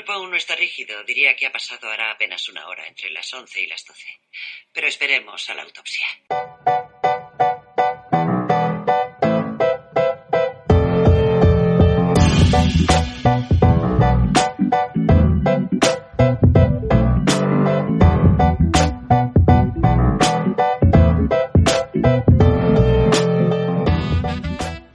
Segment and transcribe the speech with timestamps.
[0.00, 1.02] cuerpo aún no está rígido.
[1.04, 4.20] Diría que ha pasado ahora apenas una hora entre las 11 y las 12.
[4.72, 6.06] Pero esperemos a la autopsia.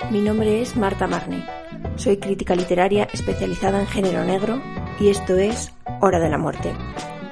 [0.10, 1.46] Mi nombre es Marta Marney.
[1.98, 6.74] Soy crítica literaria especializada en género negro y esto es Hora de la Muerte,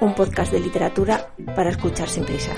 [0.02, 2.54] un podcast de literatura para escuchar sin prisa.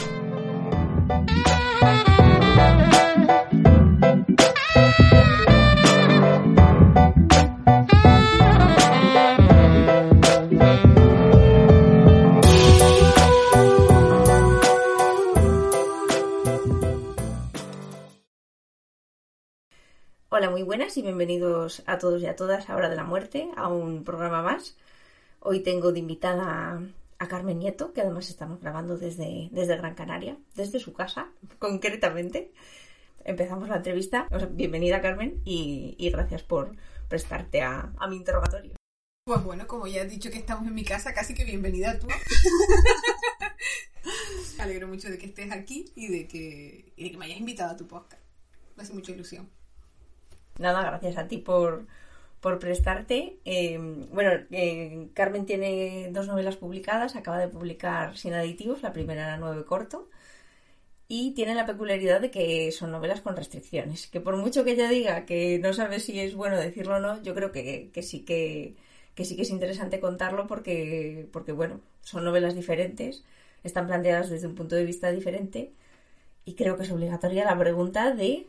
[20.29, 23.49] Hola, muy buenas y bienvenidos a todos y a todas a Hora de la Muerte,
[23.55, 24.75] a un programa más.
[25.47, 26.81] Hoy tengo de invitada
[27.19, 32.51] a Carmen Nieto, que además estamos grabando desde, desde Gran Canaria, desde su casa, concretamente.
[33.23, 34.27] Empezamos la entrevista.
[34.31, 36.75] O sea, bienvenida, Carmen, y, y gracias por
[37.07, 38.73] prestarte a, a mi interrogatorio.
[39.23, 42.07] Pues bueno, como ya has dicho que estamos en mi casa, casi que bienvenida tú.
[44.57, 47.37] Me alegro mucho de que estés aquí y de que, y de que me hayas
[47.37, 48.23] invitado a tu podcast.
[48.75, 49.47] Me hace mucha ilusión.
[50.57, 51.85] Nada, gracias a ti por,
[52.45, 53.39] por prestarte.
[53.43, 53.79] Eh,
[54.13, 59.37] bueno, eh, Carmen tiene dos novelas publicadas, acaba de publicar Sin Aditivos, la primera era
[59.37, 60.09] nueve corto,
[61.07, 64.87] y tiene la peculiaridad de que son novelas con restricciones, que por mucho que ella
[64.89, 68.19] diga que no sabe si es bueno decirlo o no, yo creo que, que sí
[68.23, 68.75] que,
[69.15, 73.23] que sí que es interesante contarlo porque, porque, bueno, son novelas diferentes,
[73.63, 75.71] están planteadas desde un punto de vista diferente,
[76.45, 78.45] y creo que es obligatoria la pregunta de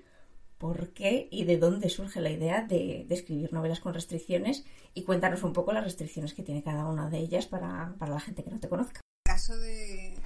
[0.59, 5.43] por qué y de dónde surge la idea de, escribir novelas con restricciones y cuéntanos
[5.43, 8.51] un poco las restricciones que tiene cada una de ellas para, para la gente que
[8.51, 9.01] no te conozca.
[9.27, 10.17] En caso de,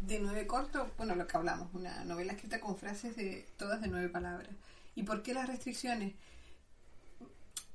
[0.00, 3.88] de nueve cortos, bueno, lo que hablamos, una novela escrita con frases de todas de
[3.88, 4.50] nueve palabras.
[4.94, 6.14] ¿Y por qué las restricciones?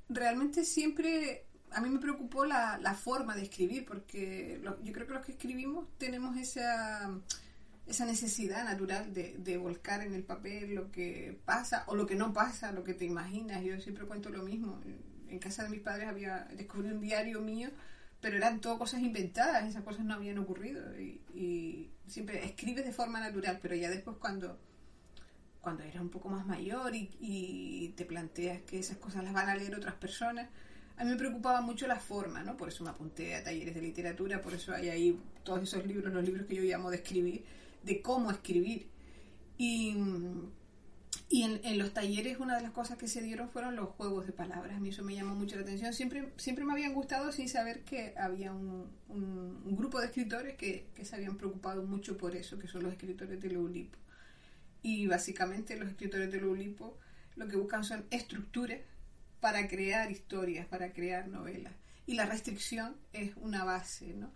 [0.09, 5.14] Realmente siempre a mí me preocupó la, la forma de escribir, porque yo creo que
[5.14, 7.09] los que escribimos tenemos esa
[7.86, 12.16] esa necesidad natural de, de, volcar en el papel lo que pasa o lo que
[12.16, 13.64] no pasa, lo que te imaginas.
[13.64, 14.80] Yo siempre cuento lo mismo.
[15.28, 17.70] En casa de mis padres había descubrí un diario mío,
[18.20, 20.81] pero eran todo cosas inventadas, esas cosas no habían ocurrido.
[21.00, 24.59] Y, siempre escribes de forma natural, pero ya después cuando,
[25.62, 29.47] cuando eres un poco más mayor y, y te planteas que esas cosas las van
[29.47, 30.50] a leer otras personas,
[30.97, 32.58] a mí me preocupaba mucho la forma, ¿no?
[32.58, 36.14] Por eso me apunté a talleres de literatura, por eso hay ahí todos esos libros,
[36.14, 37.46] los libros que yo llamo de escribir
[37.84, 38.88] de cómo escribir.
[39.58, 39.96] Y,
[41.30, 44.25] y en, en, los talleres una de las cosas que se dieron fueron los juegos
[44.25, 44.78] de palabras.
[44.78, 45.94] A mí eso me llamó mucho la atención.
[45.94, 50.56] Siempre, siempre me habían gustado sin saber que había un, un, un grupo de escritores
[50.56, 53.97] que, que, se habían preocupado mucho por eso, que son los escritores de Loulipo.
[54.84, 56.97] Y básicamente los escritores de Loulipo
[57.36, 58.80] lo que buscan son estructuras
[59.40, 61.74] para crear historias, para crear novelas.
[62.06, 64.31] Y la restricción es una base, ¿no?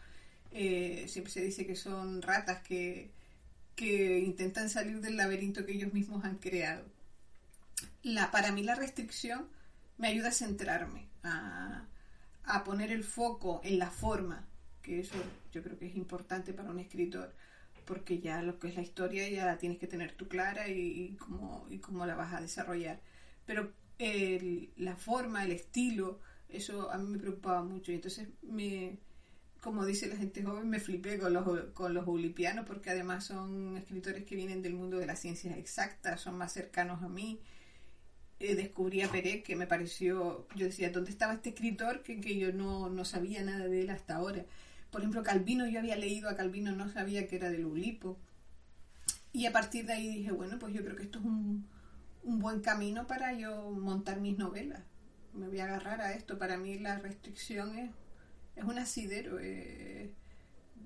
[0.51, 3.11] Eh, siempre se dice que son ratas que,
[3.75, 6.85] que intentan salir del laberinto que ellos mismos han creado.
[8.03, 9.47] La, para mí la restricción
[9.97, 11.85] me ayuda a centrarme, a,
[12.43, 14.45] a, poner el foco en la forma,
[14.81, 15.15] que eso
[15.51, 17.33] yo creo que es importante para un escritor,
[17.85, 21.15] porque ya lo que es la historia ya la tienes que tener tú clara y,
[21.19, 22.99] cómo, y cómo la vas a desarrollar.
[23.45, 23.71] Pero
[24.77, 26.19] la forma, el estilo,
[26.49, 28.97] eso a mí me preocupaba mucho y entonces me,
[29.65, 31.43] como dice la gente joven, me flipé con los,
[31.73, 36.21] con los ulipianos porque además son escritores que vienen del mundo de las ciencias exactas,
[36.21, 37.41] son más cercanos a mí.
[38.39, 42.37] Eh, descubrí a Pérez que me pareció, yo decía, ¿dónde estaba este escritor que, que
[42.37, 44.45] yo no, no, sabía nada de él hasta ahora?
[44.91, 48.19] Por ejemplo, Calvino, yo había leído a Calvino, no sabía que era del Ulipo.
[49.33, 51.67] Y a partir de ahí dije, bueno, pues yo creo que esto es un,
[52.21, 54.83] un buen camino para yo montar mis novelas.
[55.33, 56.37] Me voy a agarrar a esto.
[56.37, 57.89] Para mí la restricción es
[58.55, 59.39] es un asidero.
[59.39, 60.13] Eh,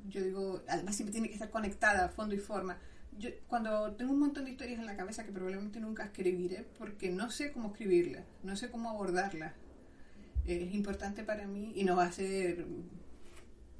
[0.07, 2.77] yo digo, además siempre tiene que estar conectada, fondo y forma.
[3.17, 7.09] Yo, cuando tengo un montón de historias en la cabeza que probablemente nunca escribiré, porque
[7.09, 9.53] no sé cómo escribirlas, no sé cómo abordarlas,
[10.45, 12.65] eh, es importante para mí y no va a ser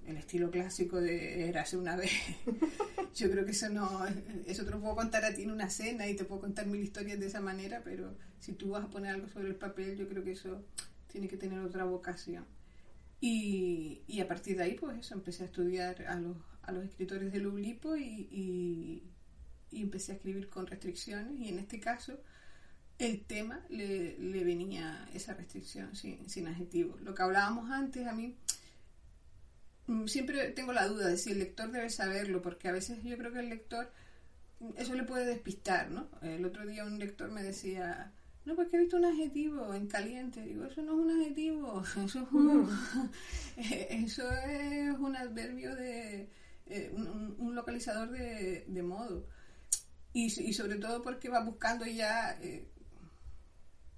[0.05, 2.11] el estilo clásico de érase una vez.
[3.15, 4.05] Yo creo que eso no,
[4.45, 6.81] eso te lo puedo contar a ti en una cena y te puedo contar mil
[6.81, 10.07] historias de esa manera, pero si tú vas a poner algo sobre el papel, yo
[10.07, 10.63] creo que eso
[11.07, 12.45] tiene que tener otra vocación.
[13.21, 16.85] Y, y, a partir de ahí, pues eso, empecé a estudiar a los, a los
[16.85, 19.03] escritores de Lublipo y,
[19.71, 21.39] y, empecé a escribir con restricciones.
[21.39, 22.19] Y en este caso,
[22.97, 27.01] el tema le, le venía esa restricción sin, sin adjetivos.
[27.01, 28.35] Lo que hablábamos antes, a mí,
[29.87, 33.17] mm, siempre tengo la duda de si el lector debe saberlo, porque a veces yo
[33.17, 33.91] creo que el lector
[34.77, 36.09] eso le puede despistar, ¿no?
[36.21, 38.11] El otro día un lector me decía,
[38.45, 40.41] no, porque he visto un adjetivo en caliente.
[40.41, 42.69] Digo, eso no es un adjetivo, eso es un,
[43.57, 46.29] eso es un adverbio de,
[46.67, 49.27] eh, un, localizador de, de modo.
[50.13, 52.67] Y, y, sobre todo porque va buscando ya, eh,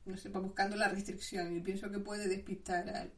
[0.06, 3.14] no sé, va buscando la restricción y pienso que puede despistar al,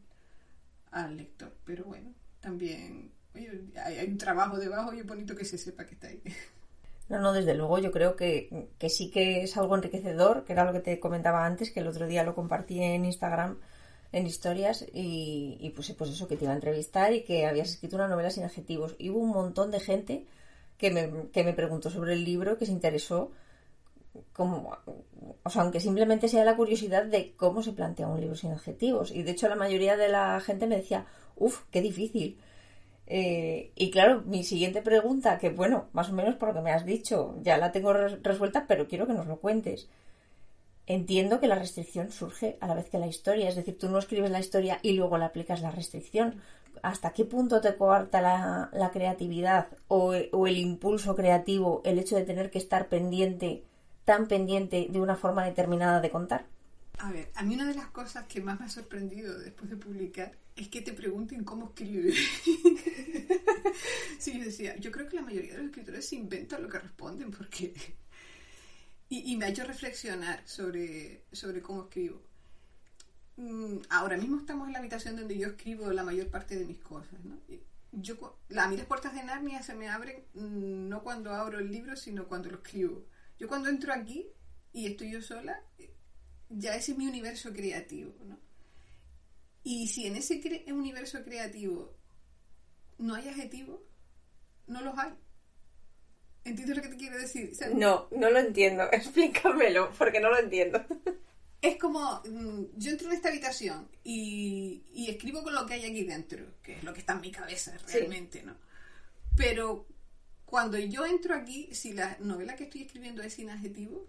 [0.91, 1.55] al lector.
[1.65, 6.07] Pero bueno, también hay, un trabajo debajo y es bonito que se sepa que está
[6.07, 6.21] ahí.
[7.09, 10.63] No, no, desde luego yo creo que, que, sí que es algo enriquecedor, que era
[10.65, 13.59] lo que te comentaba antes, que el otro día lo compartí en Instagram,
[14.11, 17.69] en historias, y, y pues, pues eso, que te iba a entrevistar y que habías
[17.69, 18.95] escrito una novela sin adjetivos.
[18.97, 20.25] Y hubo un montón de gente
[20.77, 23.31] que me, que me preguntó sobre el libro, que se interesó,
[24.31, 24.77] como,
[25.43, 29.11] o sea, aunque simplemente sea la curiosidad de cómo se plantea un libro sin adjetivos.
[29.11, 32.37] Y de hecho la mayoría de la gente me decía, uff, qué difícil.
[33.15, 36.71] Eh, y claro, mi siguiente pregunta, que bueno, más o menos por lo que me
[36.71, 39.87] has dicho, ya la tengo resuelta, pero quiero que nos lo cuentes.
[40.87, 43.99] Entiendo que la restricción surge a la vez que la historia, es decir, tú no
[43.99, 46.41] escribes la historia y luego le aplicas la restricción.
[46.81, 52.23] ¿Hasta qué punto te coarta la, creatividad o, o el impulso creativo el hecho de
[52.25, 53.63] tener que estar pendiente,
[54.05, 56.45] tan pendiente de una forma determinada de contar?
[56.99, 59.77] A ver, a mí una de las cosas que más me ha sorprendido después de
[59.77, 62.13] publicar es que te pregunten cómo escribir.
[64.19, 66.79] sí, yo decía, yo creo que la mayoría de los escritores se inventan lo que
[66.79, 67.73] responden porque...
[69.09, 72.21] y, me ha hecho reflexionar sobre, sobre cómo escribo.
[73.37, 76.79] Mm, ahora mismo estamos en la habitación donde yo escribo la mayor parte de mis
[76.79, 77.39] cosas, ¿no?
[77.91, 81.71] Yo, a mí las puertas de Narnia se me abren mm, no cuando abro el
[81.71, 83.05] libro, sino cuando lo escribo.
[83.39, 84.27] Yo cuando entro aquí
[84.71, 85.61] y estoy yo sola,
[86.57, 88.39] ya ese es mi universo creativo, ¿no?
[89.63, 91.95] Y si en ese universo creativo
[92.97, 93.79] no hay adjetivos,
[94.67, 95.13] no los hay.
[96.43, 97.53] ¿Entiendes lo que te quiero decir?
[97.73, 98.83] no, no lo entiendo.
[98.91, 100.83] Explícamelo, porque no lo entiendo.
[101.61, 106.03] Es como, mm, yo entro en esta habitación y, escribo con lo que hay aquí
[106.03, 108.57] dentro, que es lo que está en mi cabeza realmente, ¿no?
[109.37, 109.87] Pero
[110.45, 114.03] cuando yo entro aquí, si la novela que estoy escribiendo es sin adjetivos,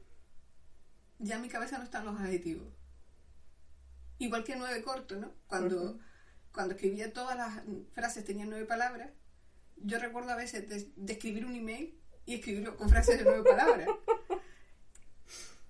[1.24, 2.68] ya en mi cabeza no están los adjetivos.
[4.18, 5.32] Igual que nueve corto, ¿no?
[5.46, 5.98] Cuando,
[6.52, 7.62] cuando escribía todas las
[7.92, 9.10] frases tenían nueve palabras,
[9.76, 13.88] yo recuerdo a veces de, escribir un email y escribirlo con frases de nueve palabras.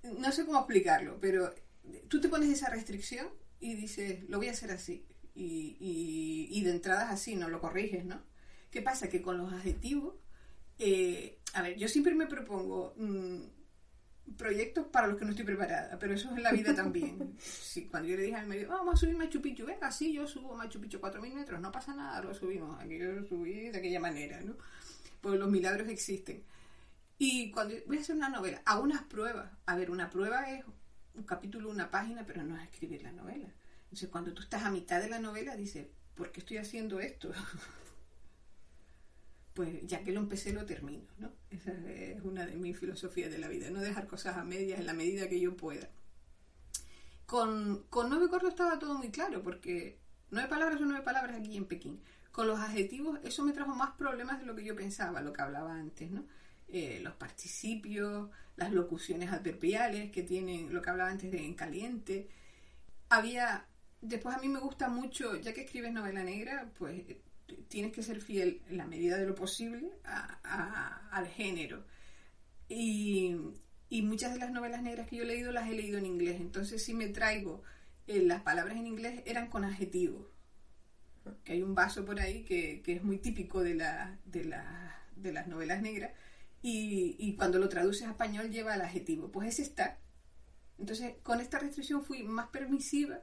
[0.03, 1.55] No sé cómo explicarlo, pero
[2.09, 3.27] tú te pones esa restricción
[3.59, 5.07] y dices, lo voy a hacer así.
[5.35, 5.77] Y,
[6.51, 8.23] y, de entrada es así, no lo corriges, ¿no?
[8.71, 9.09] ¿Qué pasa?
[9.09, 10.15] Que con los adjetivos,
[10.79, 13.43] eh, a ver, yo siempre me propongo mm,
[14.37, 17.37] proyectos para los que no estoy preparada, pero eso es en la vida también.
[17.39, 20.13] Sí, cuando yo le dije a mi marido, vamos a subir Machu Picchu, venga, sí,
[20.13, 23.71] yo subo Machu Picchu 4.000 metros, no pasa nada, lo subimos, aquí yo lo subí
[23.71, 24.57] de aquella manera, ¿no?
[25.21, 26.45] Pues los milagros existen.
[27.19, 29.51] Y cuando voy a hacer una novela, hago unas pruebas.
[29.67, 30.65] A ver, una prueba es
[31.15, 33.49] un capítulo, una página, pero no es escribir la novela.
[33.85, 37.33] Entonces, cuando tú estás a mitad de la novela, dices, ¿por qué estoy haciendo esto?
[39.55, 41.33] pues ya que lo empecé lo termino, ¿no?
[41.51, 44.87] Esa es una de mis filosofías de la vida, no dejar cosas a medias en
[44.87, 45.89] la medida que yo pueda.
[47.25, 49.99] Con, con nueve estaba todo muy claro, porque
[50.31, 52.01] nueve palabras son nueve palabras aquí en Pekín.
[52.33, 55.43] Con los adjetivos eso me trajo más problemas de lo que yo pensaba, lo que
[55.43, 56.27] hablaba antes, ¿no?
[56.69, 62.29] Eh, los participios, las locuciones adverbiales que tienen, lo que hablaba antes de en caliente.
[63.09, 63.67] Había,
[64.01, 67.05] después a mí me gusta mucho, ya que escribes novela negra, pues
[67.69, 71.85] tienes que ser fiel en la medida de lo posible al género.
[72.69, 73.37] Y,
[74.03, 76.41] muchas de las novelas negras que yo he leído las he leído en inglés.
[76.41, 77.63] Entonces, si me traigo
[78.07, 80.27] eh, las palabras en inglés, eran con adjetivos.
[81.45, 84.55] Que hay un vaso por ahí que, es muy típico de, la, de,
[85.17, 86.13] de las novelas negras.
[86.61, 89.31] Y, y, cuando lo traduces a español lleva el adjetivo.
[89.31, 89.99] Pues ese está.
[90.79, 93.21] Entonces, con esta restricción fui más permisiva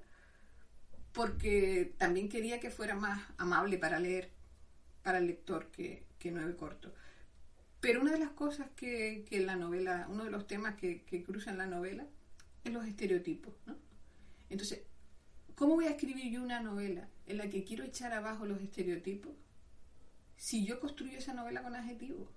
[1.13, 4.29] porque también quería que fuera más amable para leer,
[5.03, 6.93] para el lector, que, que nueve corto.
[7.79, 11.23] Pero una de las cosas que, que la novela, uno de los temas que, que
[11.23, 12.05] cruzan la novela,
[12.63, 13.75] es los estereotipos, ¿no?
[14.49, 14.81] Entonces,
[15.55, 19.33] ¿cómo voy a escribir yo una novela en la que quiero echar abajo los estereotipos
[20.37, 22.29] si yo construyo esa novela con adjetivos?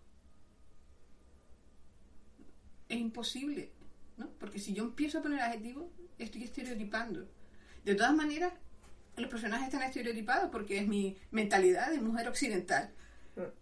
[2.88, 3.72] Es imposible,
[4.16, 4.30] ¿no?
[4.38, 5.86] Porque si yo empiezo a poner adjetivos,
[6.18, 7.28] estoy estereotipando.
[7.84, 8.52] De todas maneras,
[9.16, 12.90] los personajes están estereotipados porque es mi mentalidad de mujer occidental.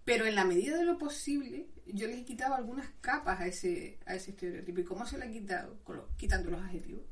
[0.05, 3.99] Pero en la medida de lo posible, yo les he quitado algunas capas a ese,
[4.07, 4.81] a ese estereotipo.
[4.81, 5.77] ¿Y cómo se le ha quitado?
[6.17, 7.03] quitando los adjetivos.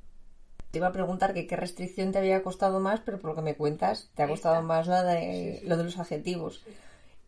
[0.71, 3.43] Te iba a preguntar que qué restricción te había costado más, pero por lo que
[3.43, 6.63] me cuentas, te ha costado más la de, lo de los adjetivos.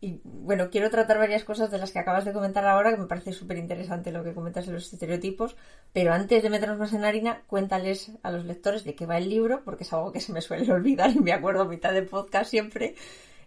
[0.03, 3.07] Y bueno, quiero tratar varias cosas de las que acabas de comentar ahora, que me
[3.07, 5.55] parece súper interesante lo que comentas de los estereotipos,
[5.93, 9.31] pero antes de meternos más en harina, cuéntales a los lectores de qué va el
[9.31, 12.03] libro, porque es algo que se me suele olvidar y me acuerdo a mitad de
[12.03, 12.97] podcast siempre.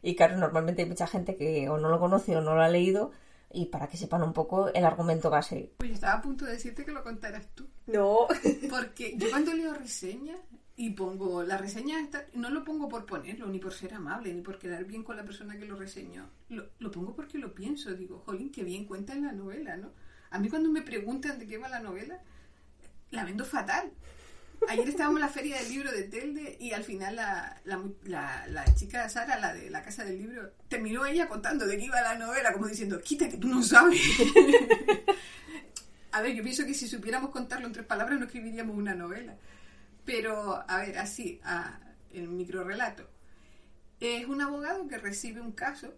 [0.02, 2.70] Y claro, normalmente hay mucha gente que o no lo conoce o no lo ha
[2.70, 3.12] leído,
[3.52, 5.74] y para que sepan un poco el argumento base.
[5.76, 7.68] Pues estaba a punto de decirte que lo contaras tú.
[7.88, 8.28] No.
[8.70, 10.40] Porque yo cuando leo reseñas
[10.78, 11.98] y pongo la reseña,
[12.34, 15.24] no lo pongo por ponerlo, ni por ser amable, ni por quedar bien con la
[15.24, 16.30] persona que lo reseñó.
[16.50, 17.94] Lo, lo pongo porque lo pienso.
[17.94, 19.92] Digo, jolín, qué bien cuenta en la novela, ¿no?
[20.32, 22.20] A mí cuando me preguntan de qué va la novela,
[23.12, 23.92] la vendo fatal.
[24.68, 28.48] Ayer estábamos en la feria del libro de Telde y al final la, la, la,
[28.48, 32.02] la, chica Sara, la de la casa del libro, terminó ella contando de qué iba
[32.02, 34.02] la novela, como diciendo, quita que tú no sabes.
[36.12, 39.36] a ver, yo pienso que si supiéramos contarlo en tres palabras no escribiríamos una novela.
[40.06, 41.80] Pero, a ver, así, a,
[42.12, 43.10] el micro relato.
[44.00, 45.96] Es un abogado que recibe un caso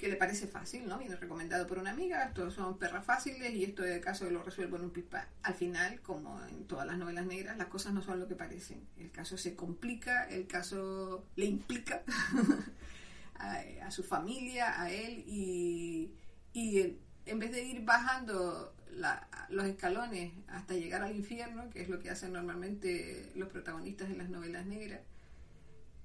[0.00, 0.98] que le parece fácil, ¿no?
[0.98, 4.42] Viene recomendado por una amiga, todos son perras fáciles y esto es el caso lo
[4.42, 5.28] resuelvo en un pipa.
[5.42, 8.88] Al final, como en todas las novelas negras, las cosas no son lo que parecen.
[8.96, 12.02] El caso se complica, el caso le implica
[13.34, 16.14] a, a, su familia, a él y,
[16.54, 21.88] y en vez de ir bajando la, los escalones hasta llegar al infierno, que es
[21.88, 25.00] lo que hacen normalmente los protagonistas en las novelas negras,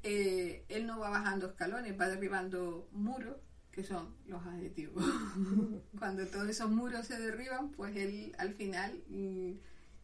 [0.03, 3.37] eh, él no va bajando escalones, va derribando muros
[3.71, 5.03] que son los adjetivos.
[5.99, 9.51] Cuando todos esos muros se derriban, pues él al final mm,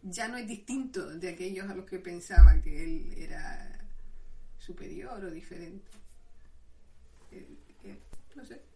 [0.03, 3.79] ya no es distinto de aquellos a los que pensaba que él era
[4.57, 5.89] superior o diferente.
[7.31, 7.47] Eh,
[7.85, 7.99] eh,
[8.35, 8.70] no sé.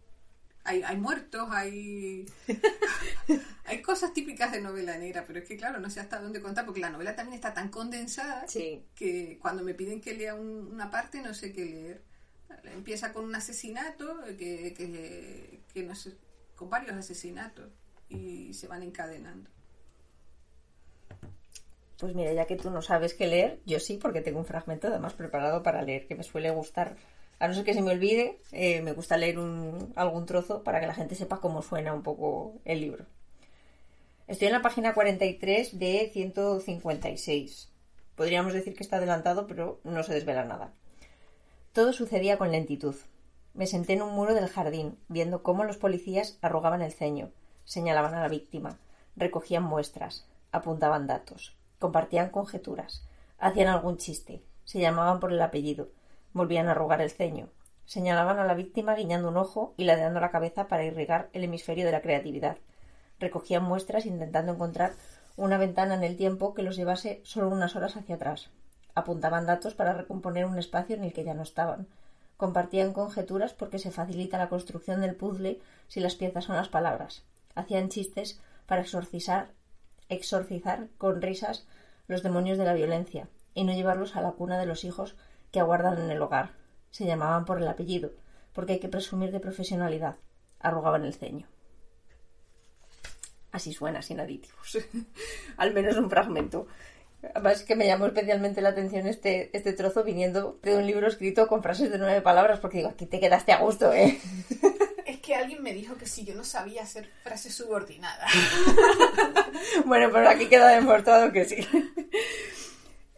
[0.66, 2.26] Hay, hay muertos, hay,
[3.64, 6.64] hay cosas típicas de novela negra, pero es que claro, no sé hasta dónde contar,
[6.64, 8.44] porque la novela también está tan condensada
[8.94, 12.02] que cuando me piden que lea un, una parte no sé qué leer
[12.74, 16.16] empieza con un asesinato, que, que, que no sé,
[16.54, 17.70] con varios asesinatos
[18.08, 19.50] y se van encadenando.
[21.98, 24.88] Pues mira, ya que tú no sabes qué leer, yo sí, porque tengo un fragmento
[24.88, 26.96] además preparado para leer, que me suele gustar.
[27.38, 29.38] A no ser que se me olvide, eh, me gusta leer
[29.94, 33.04] algún trozo para que la gente sepa cómo suena un poco el libro.
[34.26, 37.70] Estoy en la página 43 de 156.
[38.14, 40.72] Podríamos decir que está adelantado, pero no se desvela nada.
[41.72, 42.94] Todo sucedía con lentitud.
[43.52, 47.30] Me senté en un muro del jardín, viendo cómo los policías arrugaban el ceño,
[47.64, 48.78] señalaban a la víctima,
[49.14, 53.06] recogían muestras, apuntaban datos, compartían conjeturas,
[53.38, 55.88] hacían algún chiste, se llamaban por el apellido,
[56.36, 57.48] volvían a arrugar el ceño,
[57.86, 61.86] señalaban a la víctima guiñando un ojo y ladeando la cabeza para irrigar el hemisferio
[61.86, 62.58] de la creatividad,
[63.18, 64.92] recogían muestras intentando encontrar
[65.36, 68.50] una ventana en el tiempo que los llevase solo unas horas hacia atrás,
[68.94, 71.86] apuntaban datos para recomponer un espacio en el que ya no estaban.
[72.36, 77.24] Compartían conjeturas porque se facilita la construcción del puzzle si las piezas son las palabras.
[77.54, 79.52] Hacían chistes para exorcizar,
[80.08, 81.66] exorcizar con risas
[82.08, 85.16] los demonios de la violencia y no llevarlos a la cuna de los hijos
[85.56, 86.50] que aguardan en el hogar.
[86.90, 88.12] Se llamaban por el apellido,
[88.52, 90.16] porque hay que presumir de profesionalidad.
[90.60, 91.46] Arrugaban el ceño.
[93.52, 94.76] Así suena, sin aditivos.
[95.56, 96.66] Al menos un fragmento.
[97.34, 101.46] Además que me llamó especialmente la atención este, este trozo viniendo de un libro escrito
[101.46, 104.20] con frases de nueve palabras, porque digo, aquí te quedaste a gusto, ¿eh?
[105.06, 108.30] Es que alguien me dijo que si yo no sabía hacer frases subordinadas.
[109.86, 111.66] bueno, pero aquí queda demostrado que sí.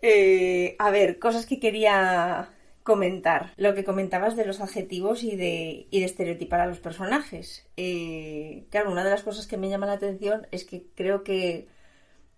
[0.03, 2.51] Eh, a ver, cosas que quería
[2.83, 3.53] comentar.
[3.57, 7.69] Lo que comentabas de los adjetivos y de, y de estereotipar a los personajes.
[7.77, 11.69] Eh, claro, una de las cosas que me llama la atención es que creo que,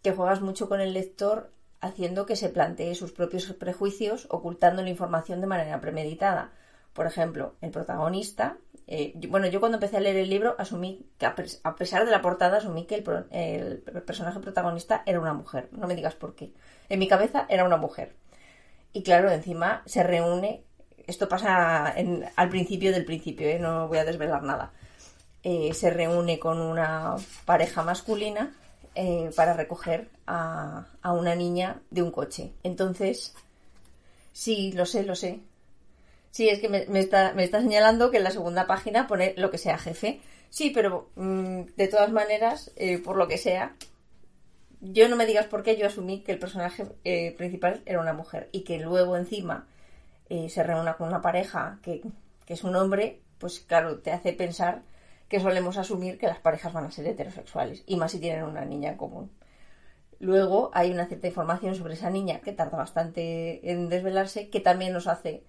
[0.03, 4.91] que juegas mucho con el lector haciendo que se plantee sus propios prejuicios, ocultando la
[4.91, 6.53] información de manera premeditada.
[6.93, 8.57] Por ejemplo, el protagonista.
[8.87, 12.21] Eh, bueno, yo cuando empecé a leer el libro asumí que, a pesar de la
[12.21, 15.69] portada, asumí que el, personaje protagonista era una mujer.
[15.73, 16.53] No me digas por qué.
[16.89, 18.17] En mi cabeza era una mujer.
[18.93, 20.65] Y claro, encima se reúne.
[21.07, 21.95] Esto pasa
[22.37, 23.59] al principio del principio, ¿eh?
[23.59, 24.73] no voy a desvelar nada.
[25.43, 28.53] Eh, se reúne con una pareja masculina
[29.35, 32.53] para recoger a, a, una niña de un coche.
[32.63, 33.35] Entonces,
[34.33, 35.41] sí, lo sé, lo sé.
[36.31, 39.35] Sí, es que me, me, está, me está señalando que en la segunda página pone
[39.37, 40.21] lo que sea jefe.
[40.49, 43.77] Sí, pero mmm, de todas maneras, eh, por lo que sea,
[44.81, 48.13] yo no me digas por qué yo asumí que el personaje eh, principal era una
[48.15, 49.67] mujer y que luego encima
[50.29, 52.03] eh, se reúna con una pareja que,
[52.47, 54.83] que es un hombre, pues claro, te hace pensar
[55.29, 58.65] que solemos asumir que las parejas van a ser heterosexuales, y más si tienen una
[58.65, 59.31] niña en común.
[60.21, 64.93] luego hay una cierta información sobre esa niña que tarda bastante en desvelarse, que también
[64.93, 65.43] nos hace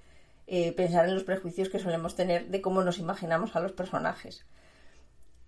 [0.47, 4.45] eh, pensar en los prejuicios que solemos tener de cómo nos imaginamos a los personajes.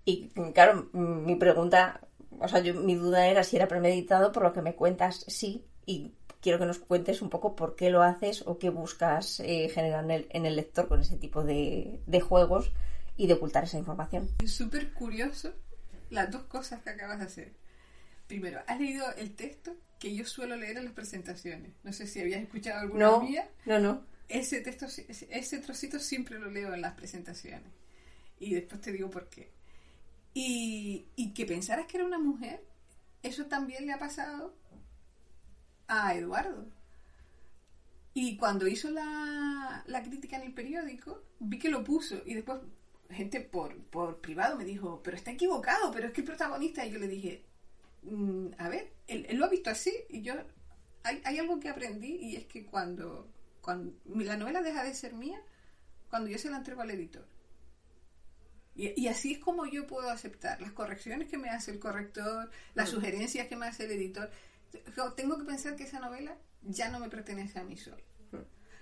[0.05, 2.01] Y claro, mi pregunta,
[2.39, 5.65] o sea, yo, mi duda era si era premeditado, por lo que me cuentas, sí,
[5.85, 9.69] y quiero que nos cuentes un poco por qué lo haces o qué buscas eh,
[9.69, 12.73] generar en el, en el, lector con ese tipo de, de juegos
[13.15, 14.29] y de ocultar esa información.
[14.43, 15.53] Es súper curioso
[16.09, 17.53] las dos cosas que acabas de hacer.
[18.27, 21.71] Primero, ¿has leído el texto que yo suelo leer en las presentaciones?
[21.83, 23.49] No sé si habías escuchado alguna no, mía.
[23.65, 24.03] No, no.
[24.33, 27.71] Ese texto, ese trocito siempre lo leo en las presentaciones.
[28.39, 29.51] Y después te digo por qué.
[30.33, 32.65] Y, y que pensaras que era una mujer,
[33.21, 34.55] eso también le ha pasado
[35.87, 36.65] a Eduardo.
[38.15, 42.23] Y cuando hizo la, la, crítica en el periódico, vi que lo puso.
[42.25, 42.59] Y después
[43.11, 46.83] gente por, por privado me dijo, pero está equivocado, pero es que el protagonista.
[46.83, 47.45] Y yo le dije,
[48.01, 49.93] mm, a ver, él, él, lo ha visto así.
[50.09, 50.33] Y yo,
[51.03, 53.29] hay, hay algo que aprendí y es que cuando,
[53.63, 55.41] cuando la novela deja de ser mía,
[56.11, 57.25] cuando yo se la entrego al editor.
[58.75, 62.49] Y, y, así es como yo puedo aceptar las correcciones que me hace el corrector,
[62.73, 62.95] las mm.
[62.95, 64.31] sugerencias que me hace el editor
[65.15, 68.01] tengo que pensar que esa novela ya no me pertenece a mí solo.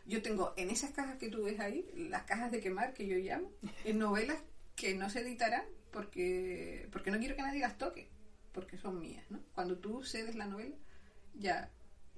[0.05, 3.17] Yo tengo en esas cajas que tú ves ahí, las cajas de quemar que yo
[3.17, 3.51] llamo,
[3.85, 4.37] en novelas
[4.75, 8.09] que no se editarán porque, porque no quiero que nadie las toque,
[8.51, 9.23] porque son mías.
[9.29, 9.39] ¿no?
[9.53, 10.75] Cuando tú cedes la novela,
[11.35, 11.69] ya,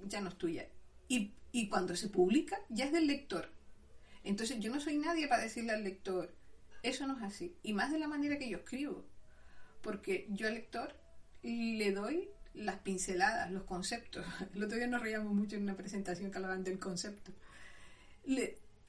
[0.06, 0.66] ya no es tuya.
[1.52, 3.48] Y, cuando se publica, ya es del lector.
[4.24, 6.34] Entonces yo no soy nadie para decirle al lector,
[6.82, 7.56] eso no es así.
[7.62, 9.04] Y más de la manera que yo escribo.
[9.82, 10.96] Porque yo al lector
[11.42, 14.24] le doy las pinceladas, los conceptos.
[14.54, 17.32] El otro día nos reíamos mucho en una presentación que hablaban del concepto.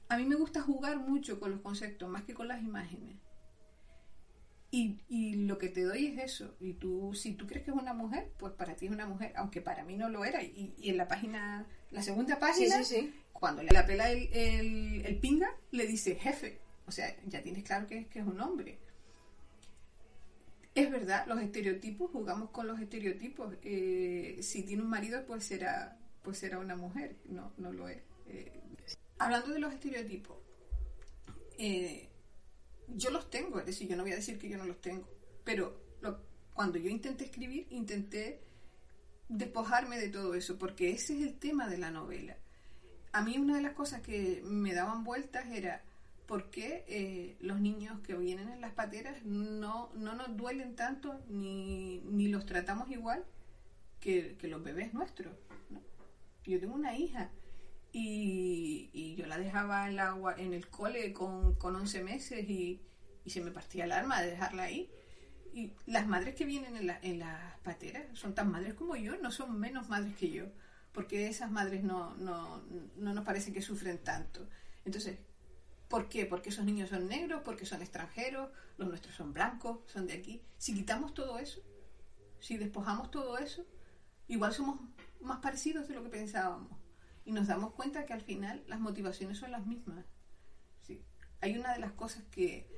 [0.08, 3.16] A mí me gusta jugar mucho con los conceptos, más que con las imágenes.
[4.70, 6.54] Y, lo que te doy es eso.
[6.60, 9.32] Y tú, si tú crees que es una mujer, pues para ti es una mujer,
[9.36, 10.42] aunque para mí no lo era.
[10.42, 11.66] Y en la página,
[11.96, 13.14] la segunda página, sí, sí, sí.
[13.32, 16.60] cuando le apela el, el, el, pinga, le dice jefe.
[16.86, 18.78] O sea, ya tienes claro que, que es un hombre.
[20.74, 23.54] Es verdad, los estereotipos, jugamos con los estereotipos.
[23.62, 28.02] Eh, si tiene un marido, pues será, pues será una mujer, no, no lo es.
[28.26, 28.60] Eh,
[29.16, 30.36] hablando de los estereotipos,
[31.56, 32.10] eh,
[32.88, 35.08] yo los tengo, es decir, yo no voy a decir que yo no los tengo,
[35.44, 36.20] pero lo,
[36.52, 38.45] cuando yo intenté escribir, intenté
[39.28, 42.36] despojarme de todo eso, porque ese es el tema de la novela.
[43.12, 45.82] A mí una de las cosas que me daban vueltas era
[46.26, 51.20] por qué eh, los niños que vienen en las pateras no, no nos duelen tanto
[51.28, 53.24] ni, ni los tratamos igual
[54.00, 55.32] que, que los bebés nuestros.
[56.44, 57.30] Yo tengo una hija
[57.92, 62.80] y, y, yo la dejaba en, la, en el cole con, con 11 meses y,
[63.24, 64.90] y, se me partía el alma de dejarla ahí.
[65.56, 69.16] Y las madres que vienen en, la, en las pateras son tan madres como yo,
[69.16, 70.44] no son menos madres que yo,
[70.92, 72.62] porque esas madres no, no,
[72.96, 74.46] no nos parece que sufren tanto.
[74.84, 75.18] Entonces,
[75.88, 76.26] ¿Por qué?
[76.26, 80.42] Porque esos niños son negros, porque son extranjeros, los nuestros son blancos, son de aquí.
[80.58, 81.60] Si quitamos todo eso,
[82.40, 83.64] si despojamos todo eso,
[84.26, 84.80] igual somos
[85.20, 86.76] más parecidos de lo que pensábamos.
[87.24, 90.04] Y nos damos cuenta que al final las motivaciones son las mismas.
[91.42, 92.75] Hay una de las cosas que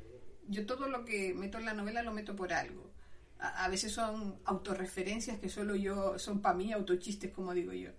[0.49, 2.91] yo todo lo que meto en la novela lo meto por algo.
[3.39, 7.91] A, a veces son autorreferencias que solo yo, son para mí autochistes, como digo yo.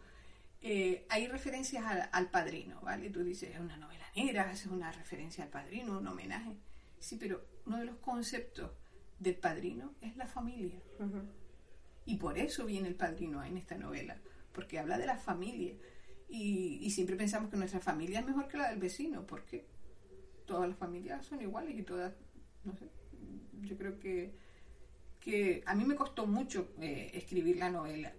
[0.62, 3.10] Eh, hay referencias al, al, padrino, ¿vale?
[3.10, 6.58] Tú dices, es una novela negra, es una referencia al padrino, un homenaje.
[7.00, 8.72] Sí, pero uno de los conceptos
[9.20, 10.82] del padrino es la familia.
[11.00, 11.30] Uh -huh.
[12.06, 14.18] Y por eso viene el padrino en esta novela,
[14.52, 15.76] porque habla de la familia.
[16.28, 19.66] Y, y, siempre pensamos que nuestra familia es mejor que la del vecino, porque
[20.46, 22.14] todas las familias son iguales y todas,
[22.64, 22.90] no sé,
[23.64, 24.32] yo creo que,
[25.20, 28.14] que a mí me costó mucho eh, escribir la novela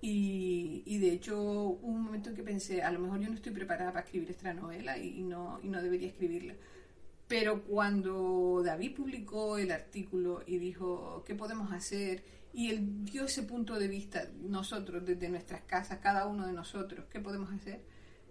[0.00, 3.34] y, y, de hecho hubo un momento en que pensé, a lo mejor yo no
[3.34, 6.54] estoy preparada para escribir esta novela y no, y no debería escribirla.
[7.26, 12.22] Pero cuando David publicó el artículo y dijo, ¿qué podemos hacer?
[12.54, 17.06] Y él dio ese punto de vista, nosotros, desde nuestras casas, cada uno de nosotros,
[17.10, 17.82] ¿qué podemos hacer?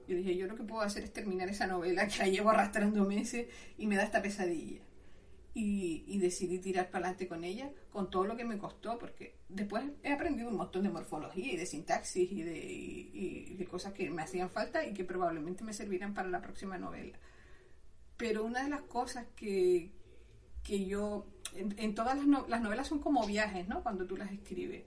[0.07, 3.05] Yo dije, yo lo que puedo hacer es terminar esa novela que la llevo arrastrando
[3.05, 4.86] meses y me da esta pesadilla
[5.59, 9.83] y, decidí tirar para adelante con ella, con todo lo que me costó, porque después
[10.03, 14.51] he aprendido un montón de morfología y de sintaxis y de, cosas que me hacían
[14.51, 17.17] falta y que probablemente me servirán para la próxima novela.
[18.17, 19.91] Pero una de las cosas que,
[20.63, 22.17] que yo, en, todas
[22.47, 23.81] las novelas son como viajes, ¿no?
[23.81, 24.85] Cuando tú las escribes.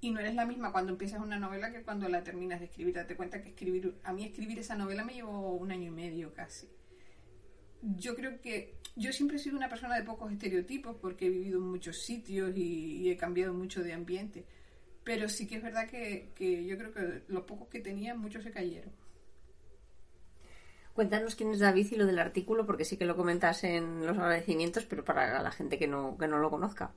[0.00, 2.94] Y no eres la misma cuando empiezas una novela que cuando la terminas de escribir.
[2.94, 6.32] Date cuenta que escribir, a mí escribir esa novela me llevó un año y medio
[6.32, 6.68] casi
[7.82, 11.58] yo creo que yo siempre he sido una persona de pocos estereotipos porque he vivido
[11.58, 14.44] en muchos sitios y, y he cambiado mucho de ambiente.
[15.04, 18.44] Pero sí que es verdad que, que yo creo que los pocos que tenían, muchos
[18.44, 18.92] se cayeron.
[20.92, 24.18] Cuéntanos quién es David y lo del artículo, porque sí que lo comentas en los
[24.18, 26.92] agradecimientos, pero para la gente que no, que no lo conozca.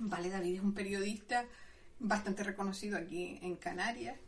[0.00, 1.44] Vale, David es un periodista
[2.00, 4.18] bastante reconocido aquí en Canarias.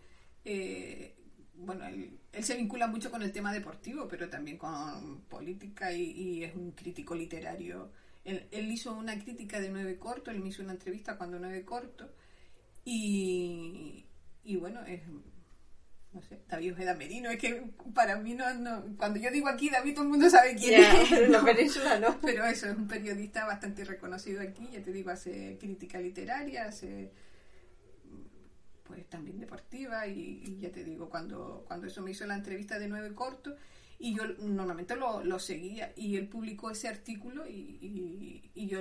[0.45, 1.15] Eh,
[1.61, 6.55] bueno, él, se vincula mucho con el tema deportivo, pero también con política y, es
[6.55, 7.91] un crítico literario.
[8.25, 12.11] Él, hizo una crítica de nueve cortos, él me hizo una entrevista cuando nueve cortos
[12.85, 14.05] y,
[14.45, 15.03] y bueno, es
[16.13, 18.45] no sé, David Ojeda Merino, es que para mí no,
[18.97, 21.09] cuando yo digo aquí David todo el mundo sabe quién es.
[21.09, 22.19] Pero la península no.
[22.21, 27.13] Pero eso, es un periodista bastante reconocido aquí, ya te digo, hace crítica literaria, hace
[29.11, 33.15] también deportiva y, ya te digo, cuando, cuando eso me hizo la entrevista de nueve
[33.15, 33.55] cortos
[33.99, 38.81] y yo normalmente lo, lo seguía y él publicó ese artículo y, y yo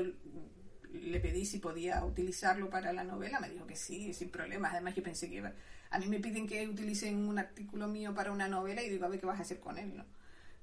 [0.93, 4.95] le pedí si podía utilizarlo para la novela, me dijo que sí, sin problemas, además
[4.95, 5.43] yo pensé que
[5.91, 9.09] a mí me piden que utilicen un artículo mío para una novela y digo, a
[9.09, 10.05] ver qué vas a hacer con él, ¿no?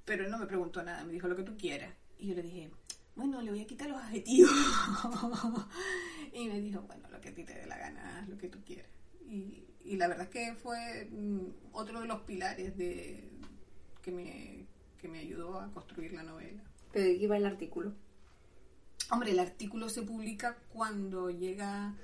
[0.04, 1.92] Pero él no me preguntó nada, me dijo lo que tú quieras.
[2.18, 2.70] Y yo le dije,
[3.16, 4.50] bueno, le voy a quitar los adjetivos.
[6.32, 8.62] y me dijo, bueno, lo que a ti te dé la gana, lo que tú
[8.64, 8.90] quieras.
[9.28, 13.28] Y, y la verdad es que fue mm, otro de los pilares de
[14.02, 14.66] que me,
[15.00, 16.62] que me ayudó a construir la novela.
[16.92, 17.92] ¿Pero de qué iba el artículo?
[19.10, 21.94] Hombre, el artículo se publica cuando llega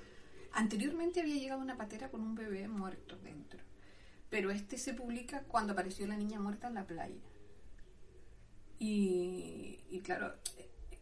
[0.55, 3.59] Anteriormente había llegado una patera con un bebé muerto dentro,
[4.29, 7.21] pero este se publica cuando apareció la niña muerta en la playa.
[8.79, 10.35] Y, claro,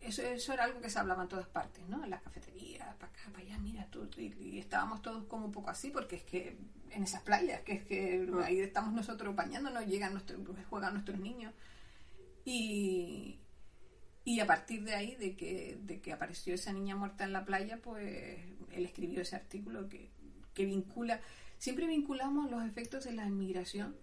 [0.00, 2.02] eso, eso, era algo que se hablaba en todas partes, ¿no?
[2.02, 4.08] En las cafeterías, para acá, para allá, mira tú.
[4.16, 6.56] Y, estábamos todos como un poco así, porque es que
[6.90, 8.44] en esas playas, que es que ah.
[8.44, 11.52] ahí estamos nosotros bañándonos, llegan nuestros, juegan nuestros niños.
[12.44, 13.38] Y,
[14.24, 17.44] y a partir de ahí, de que, de que apareció esa niña muerta en la
[17.44, 18.40] playa, pues
[18.72, 20.10] él escribió ese artículo que,
[20.54, 21.20] que vincula,
[21.58, 23.96] siempre vinculamos los efectos de la inmigración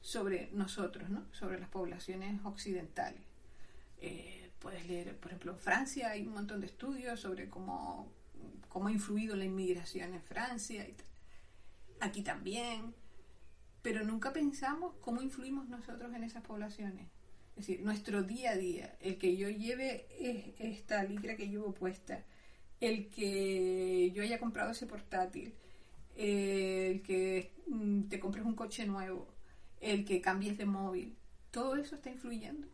[0.00, 1.24] sobre nosotros, ¿no?
[1.32, 3.22] sobre las poblaciones occidentales.
[4.00, 8.10] Eh, puedes leer, por ejemplo, en Francia hay un montón de estudios sobre cómo,
[8.68, 10.86] cómo ha influido la inmigración en Francia.
[12.00, 12.94] Aquí también.
[13.82, 17.08] Pero nunca pensamos cómo influimos nosotros en esas poblaciones.
[17.56, 20.06] Es decir, nuestro día a día, el que yo lleve
[20.58, 22.24] esta licra que llevo puesta,
[22.80, 25.52] el que yo haya comprado ese portátil,
[26.16, 29.26] el que mm, te compres un coche nuevo,
[29.80, 31.16] el que cambies de móvil,
[31.50, 32.68] todo eso está influyendo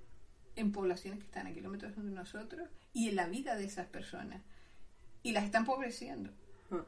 [0.59, 4.43] en poblaciones que están a kilómetros de nosotros y en la vida de esas personas.
[5.23, 6.31] Y las están empobreciendo.
[6.71, 6.85] Ah.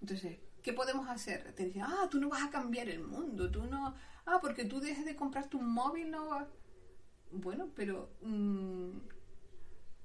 [0.00, 1.52] Entonces, ¿qué podemos hacer?
[1.52, 3.94] Te dicen, ah, tú no vas a cambiar el mundo, tú no,
[4.26, 6.46] ah, porque tú dejes de comprar tu móvil, no vas
[7.32, 8.98] bueno, pero mm,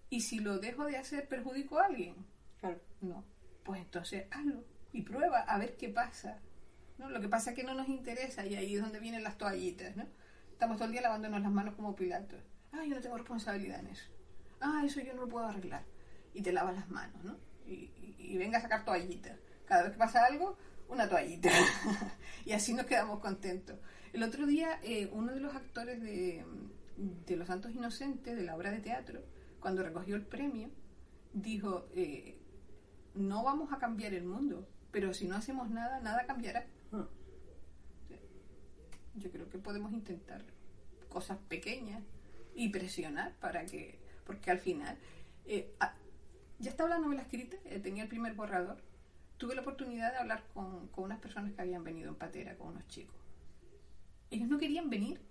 [0.10, 2.16] ¿y si lo dejo de hacer perjudico a alguien?
[2.60, 2.80] Claro.
[3.02, 3.24] No.
[3.64, 6.40] Pues entonces hazlo y prueba a ver qué pasa.
[6.98, 7.10] ¿no?
[7.10, 9.96] Lo que pasa es que no nos interesa y ahí es donde vienen las toallitas,
[9.96, 10.08] ¿no?
[10.52, 12.40] Estamos todo el día lavándonos las manos como Pilatos.
[12.78, 14.06] Ah, yo no tengo responsabilidad en eso.
[14.62, 15.84] Ah, eso yo no lo puedo arreglar.
[16.34, 17.38] Y te lavas las manos, ¿no?
[17.66, 19.38] Y, venga a sacar toallitas.
[19.66, 21.50] Cada vez que pasa algo, una toallita.
[22.46, 23.80] y así nos quedamos contentos.
[24.14, 26.46] El otro día, eh, uno de los actores de,
[26.98, 29.24] de Los Santos Inocentes, de la obra de teatro,
[29.60, 30.70] cuando recogió el premio,
[31.34, 32.40] dijo, eh,
[33.16, 36.68] no vamos a cambiar el mundo, pero si no hacemos nada, nada cambiará.
[36.92, 37.08] Ah.
[39.16, 40.46] Yo creo que podemos intentar
[41.10, 42.04] cosas pequeñas
[42.58, 44.98] y presionar para que, porque al final,
[45.46, 45.72] eh,
[46.58, 48.82] ya estaba la novela escrita, eh, tenía el primer borrador,
[49.38, 52.70] tuve la oportunidad de hablar con, con unas personas que habían venido en patera, con
[52.70, 53.16] unos chicos.
[54.32, 55.22] Ellos no querían venir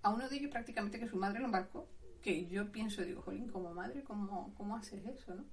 [0.00, 1.86] a uno de ellos prácticamente que su madre lo embarcó,
[2.22, 5.44] que yo pienso, digo, jolín, como madre, ¿cómo, cómo haces eso, no?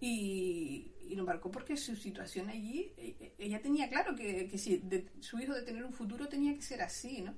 [0.00, 4.82] Y, lo embarcó porque su situación allí, e, e, ella tenía claro que, que si
[5.20, 7.34] su hijo de tener un futuro tenía que ser así, ¿no?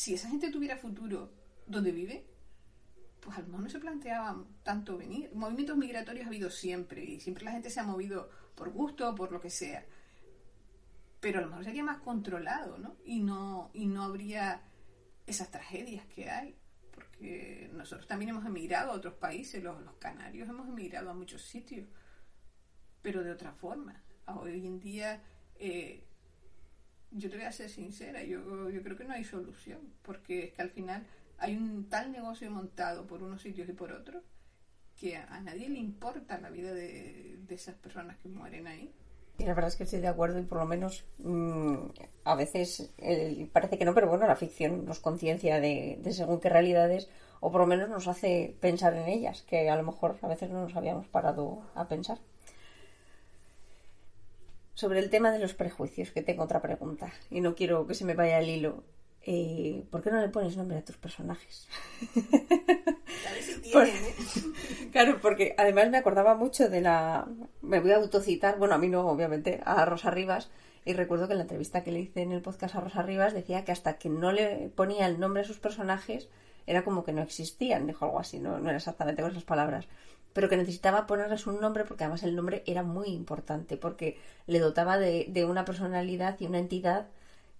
[0.00, 1.30] Si esa gente tuviera futuro
[1.66, 2.24] donde vive,
[3.20, 5.30] pues a lo mejor no se planteaban tanto venir.
[5.34, 9.30] Movimientos migratorios ha habido siempre y siempre la gente se ha movido por gusto, por
[9.30, 9.84] lo que sea.
[11.20, 12.96] Pero a lo mejor sería más controlado, ¿no?
[13.04, 14.62] Y no, y no habría
[15.26, 16.56] esas tragedias que hay,
[16.94, 21.42] porque nosotros también hemos emigrado a otros países, los, los canarios hemos emigrado a muchos
[21.42, 21.86] sitios,
[23.02, 24.02] pero de otra forma.
[24.24, 25.22] Hoy en día,
[25.58, 26.06] eh,
[27.10, 30.52] yo te voy a ser sincera, yo, yo creo que no hay solución, porque es
[30.52, 31.06] que al final
[31.38, 34.22] hay un tal negocio montado por unos sitios y por otros
[34.96, 38.92] que a, nadie le importa la vida de, de esas personas que mueren ahí.
[39.40, 41.74] Y la verdad es que estoy de acuerdo y por lo menos mm,
[42.24, 42.92] a veces
[43.52, 47.08] parece que no, pero bueno, la ficción nos conciencia de, según qué realidades
[47.40, 50.50] o por lo menos nos hace pensar en ellas, que a lo mejor a veces
[50.50, 52.18] no nos habíamos parado a pensar.
[54.74, 58.04] Sobre el tema de los prejuicios, que tengo otra pregunta y no quiero que se
[58.04, 58.84] me vaya el hilo.
[59.22, 61.68] Eh, ¿Por qué no le pones nombre a tus personajes?
[63.74, 63.92] ¿eh?
[64.92, 67.28] claro, porque además me acordaba mucho de la.
[67.60, 70.50] Me voy a autocitar, bueno, a mí no, obviamente, a Rosa Rivas.
[70.86, 73.34] Y recuerdo que en la entrevista que le hice en el podcast a Rosa Rivas
[73.34, 76.30] decía que hasta que no le ponía el nombre a sus personajes
[76.66, 79.88] era como que no existían, dijo algo así, no, no era exactamente con esas palabras
[80.32, 84.58] pero que necesitaba ponerles un nombre porque además el nombre era muy importante porque le
[84.58, 87.08] dotaba de, de, una personalidad y una entidad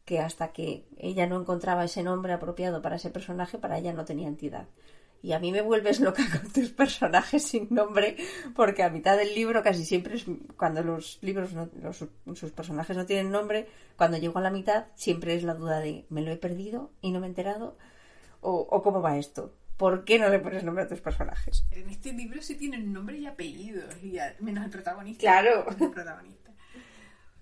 [0.04, 4.04] que hasta que ella no encontraba ese nombre apropiado para ese personaje, para ella no
[4.04, 4.66] tenía entidad.
[5.22, 8.16] Y a mí me vuelves loca con tus personajes sin nombre,
[8.56, 10.24] porque a mitad del libro casi siempre es
[10.56, 11.50] cuando los libros,
[12.34, 16.06] sus personajes no tienen nombre, cuando llego a la mitad siempre es la duda de
[16.08, 17.76] ¿me lo he perdido y no me he enterado?
[18.40, 19.52] ¿O, o cómo va esto?
[19.80, 21.64] ¿Por qué no le pones nombre a tus personajes?
[21.70, 25.20] En este libro sí tienen nombre y apellido, y menos el protagonista.
[25.22, 25.66] Claro.
[25.80, 26.50] El protagonista.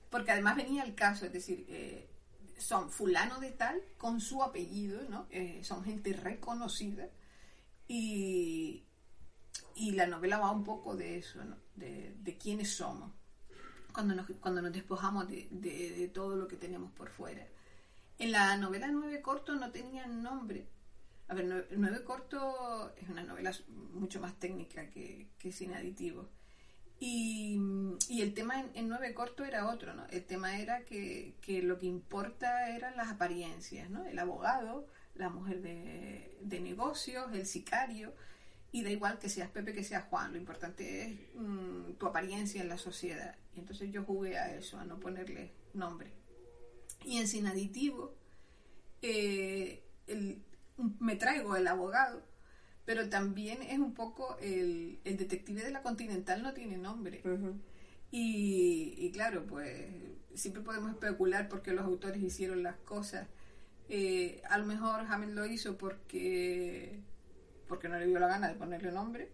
[0.09, 2.09] Porque además venía el caso, es decir, eh,
[2.57, 5.27] son fulano de tal con su apellido, ¿no?
[5.31, 7.09] Eh, son gente reconocida
[7.89, 8.85] y,
[9.75, 11.57] y la novela va un poco de eso, ¿no?
[11.75, 13.11] De, de quiénes somos
[13.93, 17.45] cuando nos, cuando nos despojamos de, de, de, todo lo que tenemos por fuera.
[18.21, 20.69] En la novela Nueve Cortos no tenían nombre.
[21.29, 23.53] A ver, Nueve Cortos es una novela
[23.93, 26.27] mucho más técnica que, que sin aditivos.
[27.01, 27.61] Y,
[28.09, 30.07] y, el tema en, en, Nueve Cortos era otro, ¿no?
[30.09, 34.05] El tema era que, que, lo que importa eran las apariencias, ¿no?
[34.05, 34.89] El abogado
[35.19, 38.15] la mujer de, de, negocios, el sicario,
[38.71, 42.63] y da igual que seas Pepe que seas Juan, lo importante es mmm, tu apariencia
[42.63, 43.37] en la sociedad.
[43.55, 46.13] Y entonces yo jugué a eso, a no ponerle nombre.
[47.05, 48.15] Y en Sin Aditivo,
[49.03, 50.43] eh, el,
[51.01, 52.23] me traigo el abogado,
[52.85, 57.21] pero también es un poco el, el detective de la Continental no tiene nombre.
[57.25, 57.61] Uh -huh.
[58.11, 59.87] y, y claro, pues
[60.35, 63.27] siempre podemos especular por qué los autores hicieron las cosas
[63.89, 67.01] eh, a lo mejor Hammond lo hizo porque,
[67.67, 69.31] porque no le dio la gana de ponerle nombre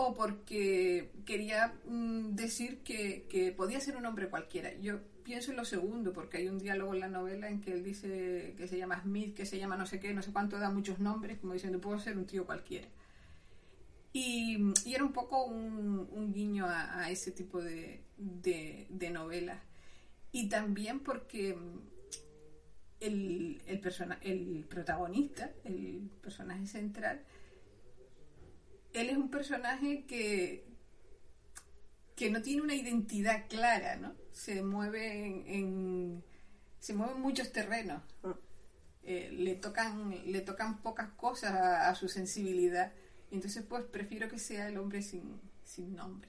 [0.00, 4.72] o porque quería mm, decir que, que, podía ser un hombre cualquiera.
[4.76, 7.82] Yo pienso en lo segundo, porque hay un diálogo en la novela en que él
[7.82, 10.70] dice que se llama Smith, que se llama no sé qué, no sé cuánto, da
[10.70, 12.86] muchos nombres, como diciendo, puedo ser un tío cualquiera.
[14.12, 19.58] Y, y era un poco un, guiño a, ese tipo de, de, de novelas.
[20.30, 21.56] Y también porque
[23.00, 27.20] el, el, persona, el protagonista, el personaje central,
[28.92, 30.66] él es un personaje que,
[32.16, 34.14] que no tiene una identidad clara, ¿no?
[34.32, 36.24] Se mueve en, en
[36.78, 38.02] se mueve en muchos terrenos.
[39.02, 42.92] Eh, le tocan le tocan pocas cosas a, a, su sensibilidad.
[43.30, 46.28] Entonces pues prefiero que sea el hombre sin, sin nombre.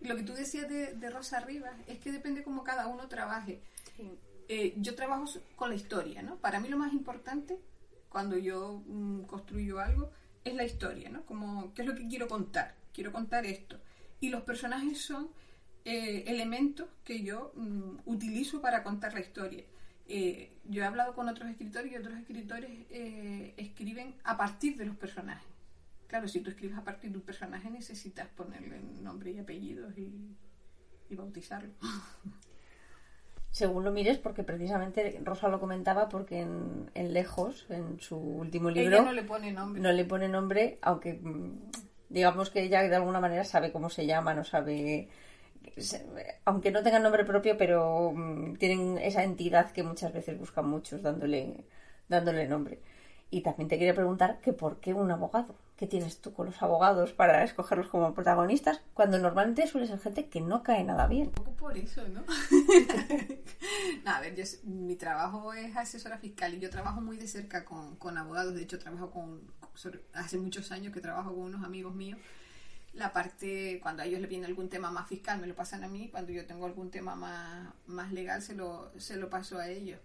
[0.00, 3.08] Y lo que tú decías de, de Rosa Rivas es que depende cómo cada uno
[3.08, 3.62] trabaje.
[3.96, 4.10] Sí
[4.48, 5.24] eh, yo trabajo
[5.56, 6.36] con la historia, ¿no?
[6.36, 7.58] Para mí lo más importante
[8.08, 10.10] cuando yo mmm, construyo algo
[10.44, 11.24] es la historia, ¿no?
[11.24, 12.74] Como, ¿qué es lo que quiero contar?
[12.92, 13.80] Quiero contar esto.
[14.20, 15.30] Y los personajes son
[15.84, 19.64] eh, elementos que yo mmm, utilizo para contar la historia.
[20.06, 24.86] Eh, yo he hablado con otros escritores y otros escritores eh, escriben a partir de
[24.86, 25.48] los personajes.
[26.06, 30.36] Claro, si tú escribes a partir de un personaje necesitas ponerle nombre y apellidos y,
[31.08, 31.72] y bautizarlo.
[33.52, 38.70] según lo mires, porque precisamente Rosa lo comentaba, porque en, en Lejos, en su último
[38.70, 39.80] libro, ella no le pone nombre.
[39.80, 41.20] No le pone nombre, aunque
[42.08, 45.08] digamos que ella de alguna manera sabe cómo se llama, no sabe.
[46.46, 51.02] Aunque no tengan nombre propio, pero um, tienen esa entidad que muchas veces buscan muchos
[51.02, 51.66] dándole,
[52.08, 52.80] dándole nombre.
[53.30, 55.54] Y también te quería preguntar que por qué un abogado.
[55.76, 58.82] ¿Qué tienes tú con los abogados para escogerlos como protagonistas?
[58.94, 61.28] Cuando normalmente suele ser gente que no cae nada bien.
[61.28, 62.22] Un poco por eso, ¿no?
[64.04, 67.64] no a ver, yo, mi trabajo es asesora fiscal y yo trabajo muy de cerca
[67.64, 68.54] con, con abogados.
[68.54, 69.40] De hecho, trabajo con.
[70.12, 72.20] Hace muchos años que trabajo con unos amigos míos.
[72.92, 75.88] La parte, cuando a ellos le piden algún tema más fiscal, me lo pasan a
[75.88, 76.10] mí.
[76.10, 79.98] Cuando yo tengo algún tema más, más legal, se lo, se lo paso a ellos.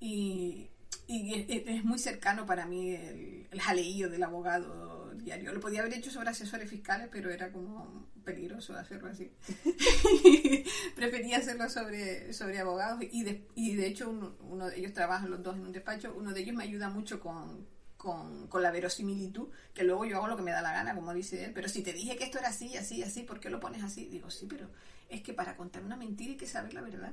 [0.00, 0.70] Y,
[1.06, 5.52] y es, muy cercano para mí el, el jaleillo del abogado diario.
[5.52, 9.30] Lo podía haber hecho sobre asesores fiscales, pero era como peligroso hacerlo así.
[10.96, 15.30] Prefería hacerlo sobre, sobre abogados y de, y de hecho uno, uno, de ellos trabajan
[15.30, 16.14] los dos en un despacho.
[16.16, 20.28] Uno de ellos me ayuda mucho con, con, con, la verosimilitud, que luego yo hago
[20.28, 21.52] lo que me da la gana, como dice él.
[21.54, 24.06] Pero si te dije que esto era así, así, así, ¿por qué lo pones así?
[24.06, 24.68] Digo, sí, pero
[25.08, 27.12] es que para contar una mentira hay que saber la verdad.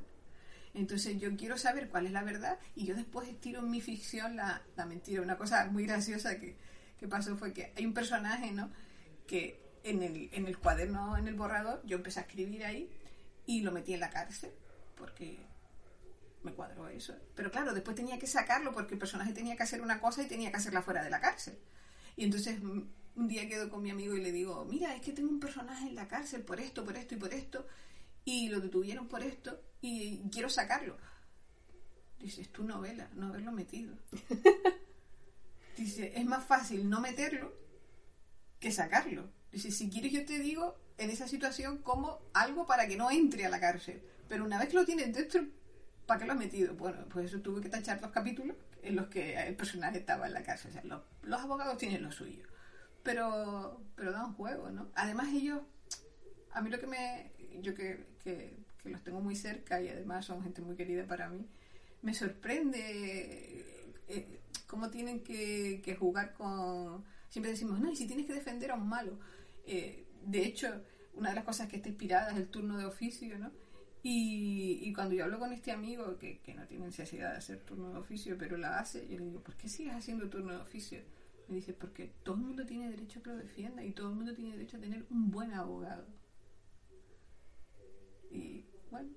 [0.74, 4.36] Entonces yo quiero saber cuál es la verdad y yo después estiro en mi ficción
[4.36, 5.22] la, la mentira.
[5.22, 6.56] Una cosa muy graciosa que,
[6.98, 8.72] que, pasó fue que hay un personaje, ¿no?
[9.28, 12.90] Que en el, en el cuaderno, en el borrador, yo empecé a escribir ahí
[13.46, 14.52] y lo metí en la cárcel
[14.98, 15.38] porque
[16.44, 17.16] me cuadró eso.
[17.36, 20.28] Pero claro, después tenía que sacarlo porque el personaje tenía que hacer una cosa y
[20.28, 21.58] tenía que hacerla fuera de la cárcel.
[22.16, 22.82] Y entonces mm,
[23.16, 25.88] un día quedo con mi amigo y le digo, mira, es que tengo un personaje
[25.88, 27.68] en la cárcel por esto, por esto y por esto,
[28.26, 30.98] y lo detuvieron por esto y quiero sacarlo.
[32.20, 33.98] Dice, es tu novela, no haberlo metido.
[35.78, 37.54] Dice, es más fácil no meterlo
[38.60, 39.30] que sacarlo.
[39.52, 43.46] Dice, si quieres yo te digo en esa situación como algo para que no entre
[43.46, 44.02] a la cárcel.
[44.30, 45.46] Pero una vez que lo tienes dentro,
[46.06, 46.74] ¿para qué lo has metido?
[46.76, 50.34] Bueno, pues eso tuve que tachar dos capítulos en los que el personaje estaba en
[50.34, 50.70] la cárcel.
[50.70, 52.44] O sea, los, los abogados tienen lo suyo.
[53.04, 54.90] Pero, pero dan juego, ¿no?
[54.96, 55.62] Además ellos,
[56.52, 57.33] a mí lo que me...
[57.62, 61.30] Yo que, que, que los tengo muy cerca y además son gente muy querida para
[61.30, 61.46] mí,
[62.02, 67.04] me sorprende eh, cómo tienen que, que, jugar con...
[67.30, 69.18] Siempre decimos, no, y si tienes que defender a un malo.
[69.66, 70.82] Eh, de hecho,
[71.16, 73.52] una de las cosas que está inspirada es el turno de oficio, ¿no?
[74.04, 77.62] Y, y cuando yo hablo con este amigo, que, que, no tiene necesidad de hacer
[77.62, 80.60] turno de oficio, pero la hace, yo le digo, ¿por qué sigues haciendo turno de
[80.60, 81.00] oficio?
[81.48, 84.16] Me dice, porque todo el mundo tiene derecho a que lo defienda y todo el
[84.16, 86.06] mundo tiene derecho a tener un buen abogado.
[88.94, 89.10] Bueno,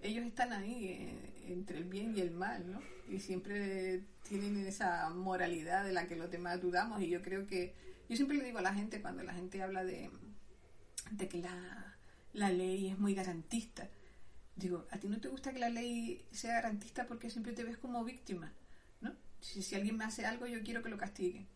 [0.00, 2.80] ellos están ahí eh, entre el bien y el mal, ¿no?
[3.08, 7.72] Y siempre tienen esa moralidad de la que los demás dudamos y yo creo que,
[8.08, 10.10] yo siempre le digo a la gente cuando la gente habla de,
[11.12, 11.96] de que la,
[12.32, 13.88] la ley es muy garantista,
[14.56, 17.78] digo, ¿a ti no te gusta que la ley sea garantista porque siempre te ves
[17.78, 18.52] como víctima?
[19.00, 19.14] ¿no?
[19.38, 21.46] Si, si alguien me hace algo, yo quiero que lo castiguen.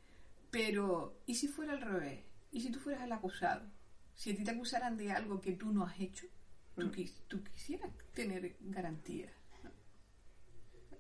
[0.52, 2.20] Pero, ¿y si fuera al revés?
[2.52, 3.68] ¿Y si tú fueras el acusado?
[4.14, 6.28] Si a ti te acusaran de algo que tú no has hecho,
[6.76, 6.90] tú,
[7.28, 9.32] tú quisieras tener garantía.
[9.64, 9.70] ¿no?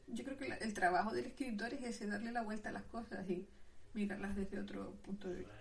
[0.08, 2.84] Yo creo que la, el trabajo del escritor es ese, darle la vuelta a las
[2.84, 3.46] cosas y
[3.94, 5.54] mirarlas desde otro punto de vista.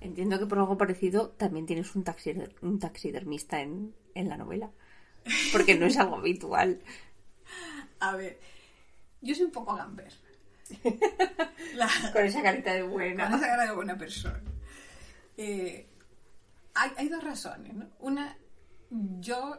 [0.00, 4.70] Entiendo que por algo parecido también tienes un, taxider, un taxidermista en, en la novela,
[5.52, 6.82] porque no es algo habitual.
[8.00, 8.40] A ver,
[9.20, 10.12] yo soy un poco gamber.
[11.74, 13.30] La, con esa carita de buena.
[13.30, 14.42] Con esa cara de buena persona.
[15.36, 15.86] Eh,
[16.74, 17.88] hay, hay, dos razones, ¿no?
[18.00, 18.36] Una,
[19.20, 19.58] yo,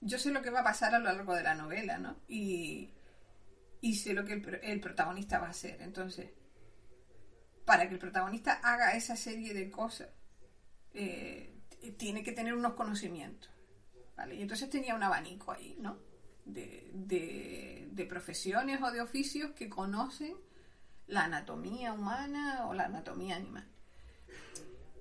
[0.00, 2.16] yo sé lo que va a pasar a lo largo de la novela, ¿no?
[2.26, 2.90] Y,
[3.80, 5.80] y sé lo que el, el, protagonista va a hacer.
[5.82, 6.30] Entonces,
[7.64, 10.08] para que el protagonista haga esa serie de cosas,
[10.94, 11.54] eh,
[11.96, 13.50] tiene que tener unos conocimientos.
[14.16, 14.36] ¿vale?
[14.36, 15.98] Y entonces tenía un abanico ahí, ¿no?
[16.44, 20.34] De, de, de, profesiones o de oficios que conocen
[21.06, 23.68] la anatomía humana o la anatomía animal.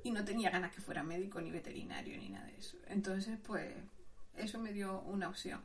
[0.07, 2.77] Y no tenía ganas que fuera médico ni veterinario ni nada de eso.
[2.87, 3.75] Entonces, pues,
[4.37, 5.59] eso me dio una opción.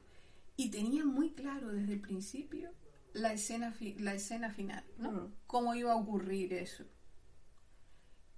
[0.56, 2.72] Y tenía muy claro desde el principio
[3.12, 5.12] la escena, fi la escena final, ¿no?
[5.12, 5.34] Mm.
[5.46, 6.82] Cómo iba a ocurrir eso.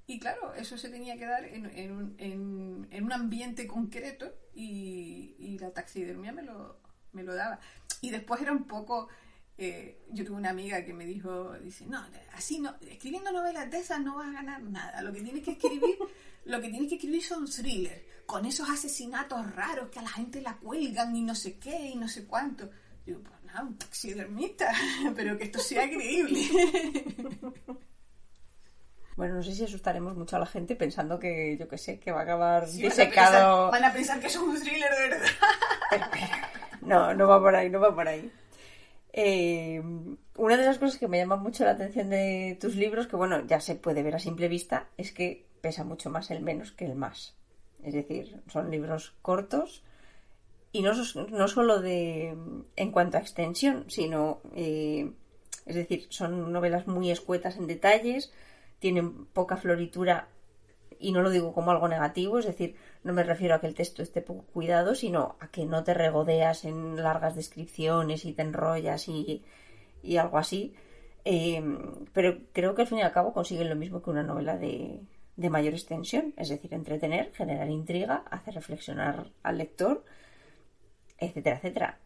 [0.07, 4.31] Y claro, eso se tenía que dar en, en, un, en, en un, ambiente concreto
[4.53, 6.81] y, y, la taxidermia me lo,
[7.13, 7.61] me lo daba.
[8.03, 9.09] Y después era un poco...
[9.57, 13.79] Eh, yo tuve una amiga que me dijo, dice, no, así no, escribiendo novelas de
[13.79, 15.01] esas no vas a ganar nada.
[15.03, 15.97] Lo que tienes que escribir,
[16.45, 20.41] lo que tienes que escribir son thrillers, con esos asesinatos raros que a la gente
[20.41, 22.69] la cuelgan y no sé qué y no sé cuánto.
[23.07, 24.73] Digo, pues nada, un taxidermista,
[25.17, 26.41] pero que esto sea creíble.
[29.17, 32.11] Bueno, no sé si asustaremos mucho a la gente pensando que, yo qué sé, que
[32.11, 33.71] va a acabar sí, disecado.
[33.71, 35.29] Van a, pensar, van a pensar que es un thriller de verdad.
[36.81, 38.29] no, no va por ahí, no va por ahí.
[39.17, 39.81] Eh,
[40.37, 43.47] una de las cosas que me llama mucho la atención de tus libros, que bueno,
[43.47, 46.85] ya se puede ver a simple vista, es que pesa mucho más el menos que
[46.85, 47.37] el más.
[47.85, 49.85] Es decir, son libros cortos
[50.73, 50.93] y no,
[51.31, 52.37] no solo de
[52.75, 55.13] en cuanto a extensión, sino, eh,
[55.65, 58.33] es decir, son novelas muy escuetas en detalles,
[58.81, 60.27] tienen poca floritura
[60.99, 62.75] y no lo digo como algo negativo, es decir,
[63.05, 65.95] no me refiero a que el texto esté poco cuidado, sino a que no te
[65.95, 69.45] regodeas en largas descripciones y te enrollas y,
[70.03, 70.75] y algo así.
[71.25, 71.63] Eh,
[72.13, 75.01] pero creo que al fin y al cabo consiguen lo mismo que una novela de,
[75.37, 80.05] de mayor extensión, es decir, entretener, generar intriga, hacer reflexionar al lector,
[81.19, 81.99] etcétera, etcétera.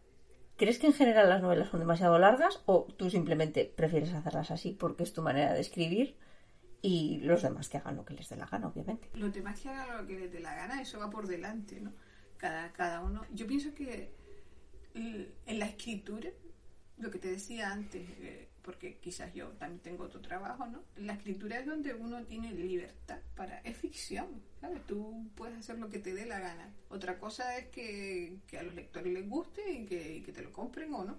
[0.57, 4.71] ¿Crees que en general las novelas son demasiado largas o tú simplemente prefieres hacerlas así
[4.71, 6.17] porque es tu manera de escribir?
[6.81, 9.09] Y los demás que hagan lo que les dé la gana, obviamente.
[9.13, 11.93] Los demás que hagan lo que les dé la gana, eso va por delante, ¿no?
[12.37, 13.25] Cada, cada uno.
[13.33, 14.11] Yo pienso que
[14.93, 16.29] en la escritura,
[16.97, 20.83] lo que te decía antes, eh, porque quizás yo también tengo otro trabajo, ¿no?
[20.97, 23.59] La escritura es donde uno tiene libertad para...
[23.59, 24.27] Es ficción,
[24.59, 24.85] ¿sabes?
[24.85, 26.73] Tú puedes hacer lo que te dé la gana.
[26.89, 30.41] Otra cosa es que, que a los lectores les guste y que, y que te
[30.41, 31.17] lo compren o no.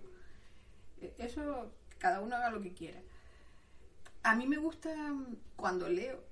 [1.01, 3.01] E, eso, cada uno haga lo que quiera.
[4.23, 4.91] A mí me gusta
[5.57, 6.23] cuando leo,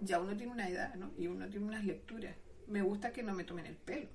[0.00, 1.12] ya uno tiene una edad, ¿no?
[1.16, 2.36] Y uno tiene unas lecturas.
[2.68, 4.08] me gusta que no me tomen el pelo.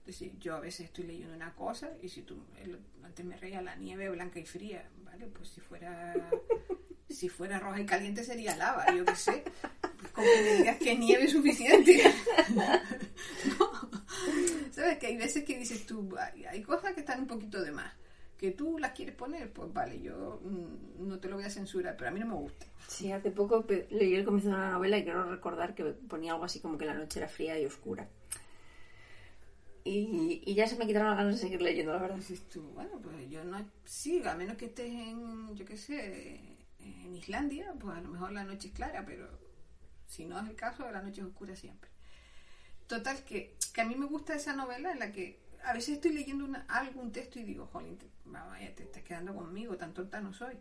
[0.00, 2.42] Es decir, yo a veces estoy leyendo una cosa y si tú
[3.04, 5.26] antes me reía la nieve blanca y fría, ¿vale?
[5.26, 6.14] Pues si fuera
[7.08, 9.44] si fuera roja y caliente sería lava, yo qué sé.
[9.98, 12.02] Pues con que me digas que nieve es suficiente.
[14.72, 14.98] ¿Sabes?
[14.98, 16.08] Que hay veces que dices tú,
[16.48, 17.99] hay cosas que están un poquito de más
[18.40, 21.94] que tú las quieres poner, pues vale, yo mm, no te lo voy a censurar,
[21.98, 22.64] pero a mí no me gusta.
[22.88, 26.46] Sí, hace poco leí el comienzo de una novela y quiero recordar que ponía algo
[26.46, 28.08] así como que la noche era fría y oscura.
[29.84, 32.16] Y, ya se me quitaron las ganas de seguir leyendo, la verdad.
[32.16, 33.62] Dices tú, bueno, pues yo no.
[33.84, 36.40] Sí, a menos que estés en, yo qué sé,
[36.78, 39.28] en Islandia, pues a lo mejor la noche es clara, pero
[40.06, 41.90] si no es el caso, la noche es oscura siempre.
[42.86, 46.12] Total, que, que a mí me gusta esa novela en la que a veces estoy
[46.12, 50.20] leyendo una, algún texto y digo, jolín, te, vaya, te estás quedando conmigo, tan tonta
[50.20, 50.54] no soy.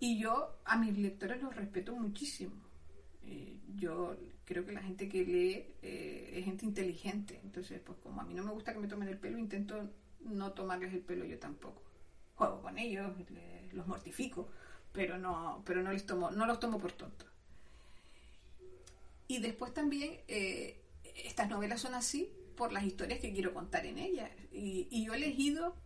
[0.00, 2.54] Y yo a mis lectores los respeto muchísimo.
[3.24, 7.40] Eh, yo creo que la gente que lee eh, es gente inteligente.
[7.44, 9.90] Entonces, pues como a mí no me gusta que me tomen el pelo, intento
[10.20, 11.82] no tomarles el pelo yo tampoco.
[12.34, 13.12] Juego con ellos,
[13.72, 14.48] los mortifico,
[14.92, 17.28] pero no, pero no les tomo, no los tomo por tontos.
[19.26, 20.80] Y después también eh,
[21.24, 24.30] estas novelas son así por las historias que quiero contar en ellas.
[24.52, 25.76] Y, yo he elegido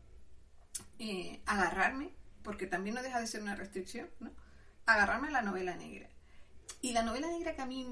[0.98, 2.10] eh, agarrarme,
[2.42, 4.30] porque también no deja de ser una restricción, ¿no?
[4.86, 6.08] agarrarme a la novela negra.
[6.80, 7.88] Y la novela negra que a mí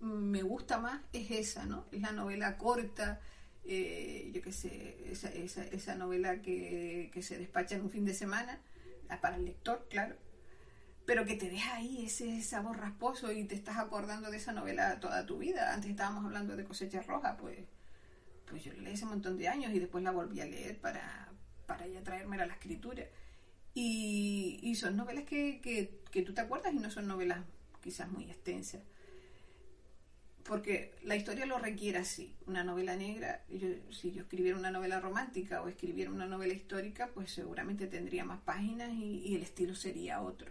[0.00, 1.86] me gusta más es esa, ¿no?
[1.92, 3.20] Es la novela corta,
[3.64, 5.12] eh, yo qué sé,
[5.72, 8.60] esa, novela que, que, se despacha en un fin de semana,
[9.20, 10.16] para el lector, claro,
[11.04, 15.00] pero que te deja ahí ese sabor rasposo y te estás acordando de esa novela
[15.00, 15.74] toda tu vida.
[15.74, 17.58] Antes estábamos hablando de Cosecha Roja, pues
[18.50, 20.78] pues yo la leí hace un montón de años y después la volví a leer
[20.80, 21.29] para,
[21.70, 23.04] para ya traérmela a la escritura.
[23.74, 25.60] Y, son novelas que,
[26.10, 27.38] que, tú te acuerdas y no son novelas
[27.80, 28.80] quizás muy extensas.
[30.42, 32.34] Porque la historia lo requiere así.
[32.48, 33.44] Una novela negra,
[33.92, 38.40] si yo escribiera una novela romántica o escribiera una novela histórica, pues seguramente tendría más
[38.40, 40.50] páginas y, y el estilo sería otro.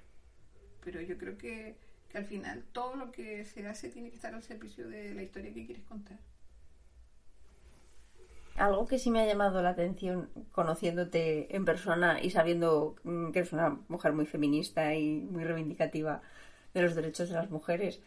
[0.86, 1.76] Pero yo creo que,
[2.08, 5.24] que al final todo lo que se hace tiene que estar al servicio de la
[5.24, 6.18] historia que quieres contar.
[8.60, 13.40] Algo que sí me ha llamado la atención conociéndote en persona y sabiendo mm, que
[13.40, 16.22] eres una mujer muy feminista y muy reivindicativa
[16.74, 18.02] de los derechos de las mujeres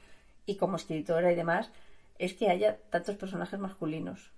[0.44, 1.70] y como escritora y demás,
[2.18, 4.30] es que haya tantos personajes masculinos.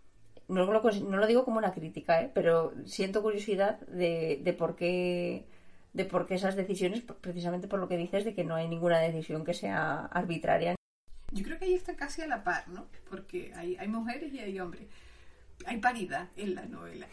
[0.47, 2.31] No lo, no lo digo como una crítica, ¿eh?
[2.33, 5.47] pero siento curiosidad de, de por qué
[5.95, 8.99] de por qué esas decisiones, precisamente por lo que dices de que no hay ninguna
[8.99, 10.75] decisión que sea arbitraria.
[11.33, 12.87] Yo creo que ahí está casi a la par, ¿no?
[13.09, 14.89] Porque hay, hay mujeres y hay hombres
[15.67, 17.07] hay paridad en la novela.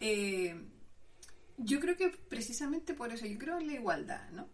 [0.00, 0.54] Eh,
[1.58, 4.48] yo creo que precisamente por eso, yo creo en la igualdad, ¿no?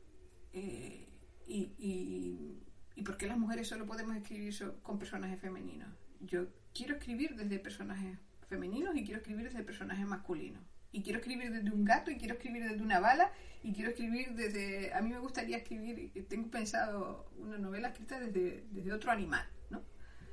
[0.53, 1.09] Eh,
[1.47, 2.62] y, y,
[2.97, 5.88] y, por qué las mujeres solo podemos escribir con personajes femeninos.
[6.20, 8.18] Yo quiero escribir desde personajes
[8.49, 10.62] femeninos y quiero escribir desde personajes masculinos.
[10.92, 13.30] Y quiero escribir desde un gato y quiero escribir desde una bala
[13.62, 14.92] y quiero escribir desde...
[14.94, 19.84] A mí me gustaría escribir, tengo pensado una novela escrita desde, desde otro animal, ¿no?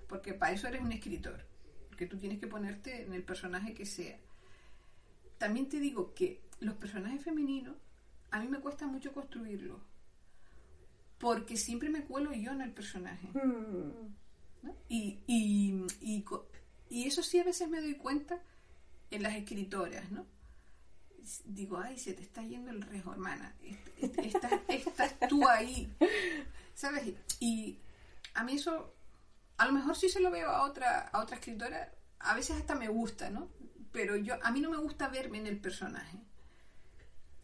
[0.07, 1.52] Porque para eso eres un escritor
[1.93, 4.17] porque tú tienes que ponerte en el personaje que sea.
[5.37, 7.75] También te digo que los personajes femeninos
[8.31, 9.79] a mí me cuesta mucho construirlos,
[11.19, 13.29] porque siempre me cuelo yo en el personaje.
[14.89, 15.85] Y, y,
[16.89, 18.41] y, eso sí a veces me doy cuenta
[19.11, 20.25] en las escritoras, ¿no?
[21.45, 23.53] Digo, ay, se te está yendo el rejo, hermana.
[24.17, 25.93] Estás, estás tú ahí.
[26.73, 27.13] ¿Sabes?
[27.39, 27.77] Y
[28.33, 28.95] a mí eso
[29.57, 32.75] a lo mejor sí se lo veo a otra, a otra escritora, a veces hasta
[32.75, 33.49] me gusta, ¿no?
[33.91, 36.17] Pero yo, a mí no me gusta verme en el personaje.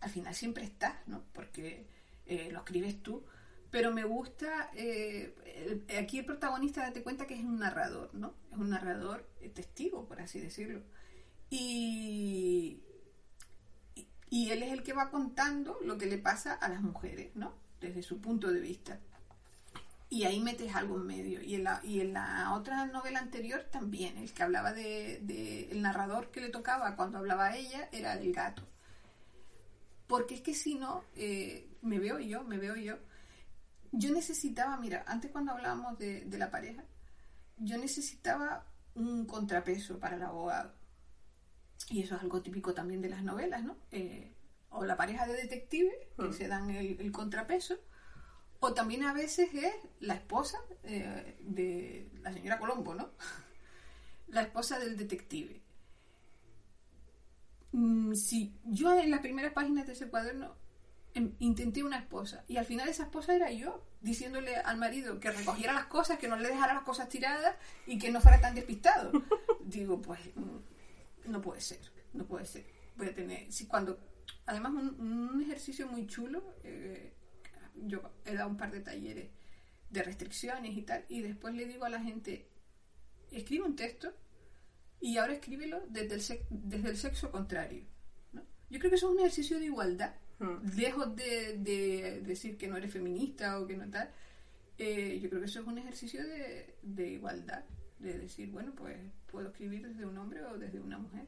[0.02, 1.24] Al final siempre estás, ¿no?
[1.34, 1.88] Porque
[2.26, 3.24] eh, lo escribes tú.
[3.70, 8.34] Pero me gusta, eh, aquí el protagonista, date cuenta que es un narrador, ¿no?
[8.52, 10.82] Es un narrador eh, testigo, por así decirlo.
[11.52, 12.82] Y,
[14.32, 17.54] y él es el que va contando lo que le pasa a las mujeres, ¿no?
[17.80, 19.00] Desde su punto de vista
[20.10, 21.42] y ahí metes algo en medio.
[21.42, 25.82] Y en la, y en la otra novela anterior también, el que hablaba de, el
[25.82, 28.64] narrador que le tocaba cuando hablaba a ella era el gato.
[30.08, 32.98] Porque es que si no, eh, me veo yo, me veo yo.
[33.92, 36.84] Yo necesitaba, mira, antes cuando hablábamos de, la pareja,
[37.58, 40.74] yo necesitaba un contrapeso para el abogado.
[41.90, 43.78] Y eso es algo típico también de las novelas, ¿no?
[43.92, 44.34] Eh,
[44.72, 46.34] o la pareja de detective, que mm.
[46.34, 47.78] se dan el, el contrapeso,
[48.60, 53.10] o también a veces es la esposa eh, de la señora Colombo, ¿no?
[54.28, 55.62] la esposa del detective.
[57.72, 60.56] Mm, si yo en las primeras páginas de ese cuaderno
[61.14, 62.44] em, intenté una esposa.
[62.48, 66.28] Y al final esa esposa era yo, diciéndole al marido que recogiera las cosas, que
[66.28, 67.56] no le dejara las cosas tiradas
[67.86, 69.12] y que no fuera tan despistado.
[69.62, 71.80] Digo, pues mm, no puede ser,
[72.14, 72.66] no puede ser.
[72.98, 73.98] Voy a tener, si cuando,
[74.46, 77.14] además un, ejercicio muy chulo, eh,
[77.88, 79.30] yo he dado un par de talleres
[79.90, 82.48] de restricciones y tal, y después le digo a la gente,
[83.32, 84.14] escribe un texto
[85.00, 87.84] y ahora escríbelo desde el, desde el sexo contrario.
[88.70, 90.78] Yo creo que eso es un ejercicio de igualdad, hmm.
[90.78, 94.12] lejos de, decir que no eres feminista o que no tal.
[94.78, 97.64] Eh, yo creo que eso es un ejercicio de, de igualdad,
[97.98, 98.98] de decir, bueno, pues
[99.32, 101.26] puedo escribir desde un hombre o desde una mujer.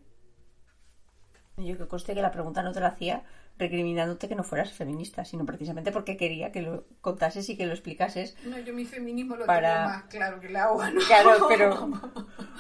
[1.58, 3.24] Yo que conste que la pregunta no te la hacía
[3.58, 7.74] recriminándote que no fueras feminista, sino precisamente porque quería que lo contases y que lo
[7.74, 8.36] explicases.
[8.44, 11.02] No, yo mi feminismo lo tengo más claro que el agua, ¿no?
[11.02, 11.92] Claro, pero,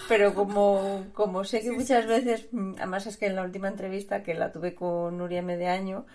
[0.07, 4.35] pero como, como sé que muchas veces, además es que en la última entrevista que
[4.35, 6.05] la tuve con Nuria Medeaño,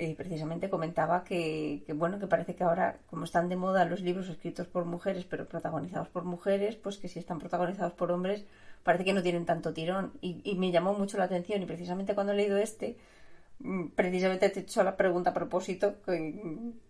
[0.00, 4.00] y precisamente comentaba que, que, bueno que parece que ahora como están de moda los
[4.00, 8.44] libros escritos por mujeres pero protagonizados por mujeres pues que si están protagonizados por hombres
[8.84, 12.14] parece que no tienen tanto tirón y, y me llamó mucho la atención y precisamente
[12.14, 13.17] cuando he leído este Mm,
[13.94, 15.96] precisamente te he hecho la pregunta a propósito,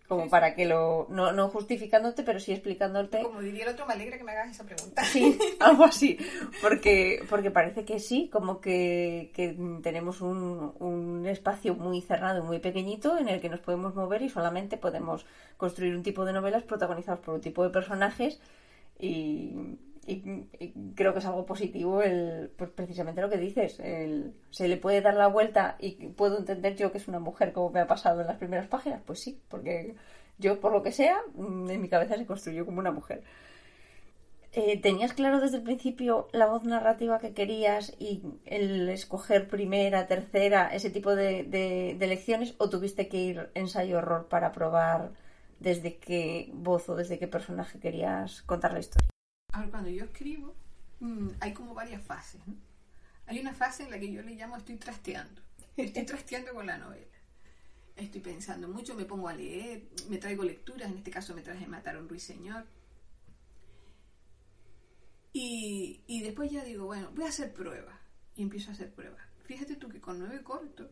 [0.07, 1.07] como para que lo.
[1.11, 3.23] No, no justificándote, pero sí explicándote.
[3.23, 5.05] Como diría el otro, me alegra que me hagas esa pregunta.
[5.05, 6.19] Sí, algo así.
[6.61, 12.59] Porque, porque parece que sí, como que, que tenemos un, un espacio muy cerrado, muy
[12.59, 15.25] pequeñito, en el que nos podemos mover y solamente podemos
[15.57, 18.41] construir un tipo de novelas protagonizadas por un tipo de personajes
[18.99, 19.55] y,
[20.09, 24.79] y, creo que es algo positivo el pues precisamente lo que dices el, se le
[24.79, 27.87] puede dar la vuelta y puedo entender yo que es una mujer como me ha
[27.87, 29.95] pasado en las primeras páginas pues sí porque
[30.39, 33.23] yo por lo que sea mm, en mi cabeza se construyó como una mujer
[34.53, 40.07] eh, ¿Tenías claro desde el principio la voz narrativa que querías y el escoger primera,
[40.07, 45.13] tercera, ese tipo de, de, de lecciones o tuviste que ir ensayo-error para probar
[45.61, 49.11] desde qué voz o desde qué personaje querías contar la historia?
[49.53, 50.55] Ahora, cuando yo escribo,
[51.01, 52.41] mm, hay como varias fases.
[53.27, 55.43] Hay una fase en la que yo le llamo estoy trasteando.
[55.77, 57.07] Estoy trasteando con la novela.
[57.97, 61.67] Estoy pensando mucho, me pongo a leer, me traigo lecturas, en este caso me traje
[61.67, 62.65] Matar a un ruiseñor.
[65.33, 67.97] Y, y después ya digo, bueno, voy a hacer pruebas.
[68.37, 69.23] Y empiezo a hacer pruebas.
[69.45, 70.89] Fíjate tú que con nueve cortos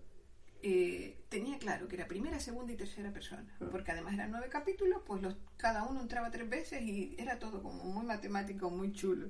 [0.63, 3.69] eh, tenía claro que era primera, segunda y tercera persona, ah.
[3.71, 7.63] porque además eran nueve capítulos, pues los, cada uno entraba tres veces y era todo
[7.63, 9.29] como muy matemático, muy chulo.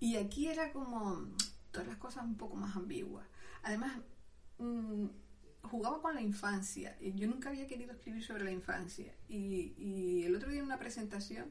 [0.00, 1.28] Y aquí era como
[1.70, 3.26] todas las cosas un poco más ambiguas.
[3.62, 3.98] Además,
[4.58, 5.06] mm,
[5.62, 6.96] jugaba con la infancia.
[7.00, 9.14] Yo nunca había querido escribir sobre la infancia.
[9.28, 11.50] Y, y el otro día en una presentación,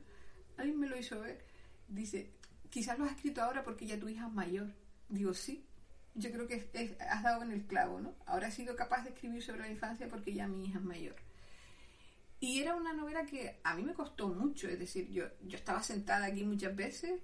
[0.58, 1.44] alguien me lo hizo ver,
[1.88, 2.32] dice,
[2.70, 4.68] quizás lo has escrito ahora porque ya tu hija es mayor.
[5.10, 5.66] Digo, sí,
[6.16, 8.16] yo creo que has dado en el clavo, ¿no?
[8.26, 11.16] Ahora he sido capaz de escribir sobre la infancia porque ya mi hija es mayor.
[12.40, 15.82] Y era una novela que a mí me costó mucho, es decir, yo, yo estaba
[15.82, 17.22] sentada aquí muchas veces,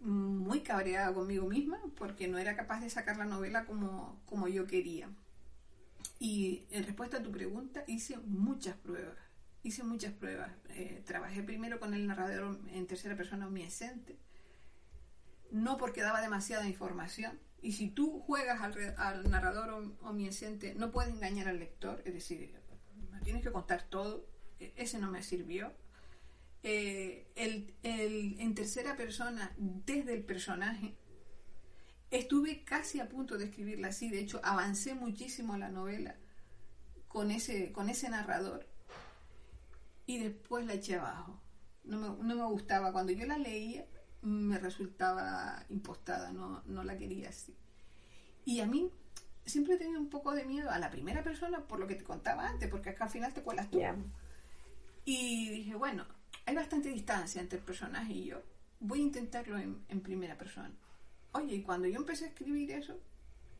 [0.00, 4.66] muy cabreada conmigo misma, porque no era capaz de sacar la novela como, como yo
[4.66, 5.08] quería.
[6.20, 9.18] Y en respuesta a tu pregunta, hice muchas pruebas,
[9.62, 10.52] hice muchas pruebas.
[10.70, 14.18] Eh, trabajé primero con el narrador en tercera persona omnisciente,
[15.50, 21.48] no porque daba demasiada información, y si tú juegas al, narrador omnisciente, no puedes engañar
[21.48, 22.54] al lector, es decir,
[23.24, 24.28] tienes que contar todo.
[24.60, 25.72] E, ese no me sirvió.
[26.62, 30.94] Eh, el, en tercera persona, desde el personaje,
[32.10, 34.10] estuve casi a punto de escribirla así.
[34.10, 36.16] De hecho, avancé muchísimo la novela
[37.08, 38.68] con ese, con ese narrador.
[40.04, 41.40] Y después la eché abajo.
[41.82, 42.92] No me, no me gustaba.
[42.92, 43.86] Cuando yo la leía,
[44.24, 47.54] me resultaba impostada, no, no la quería así.
[48.44, 48.90] Y a mí
[49.44, 52.04] siempre he tenido un poco de miedo a la primera persona por lo que te
[52.04, 53.80] contaba antes, porque acá al final te cuelas tú.
[55.04, 56.06] Y dije, bueno,
[56.46, 58.42] hay bastante distancia entre el personaje y yo.
[58.80, 60.72] Voy a intentarlo en, primera persona.
[61.32, 62.98] Oye, y cuando yo empecé a escribir eso,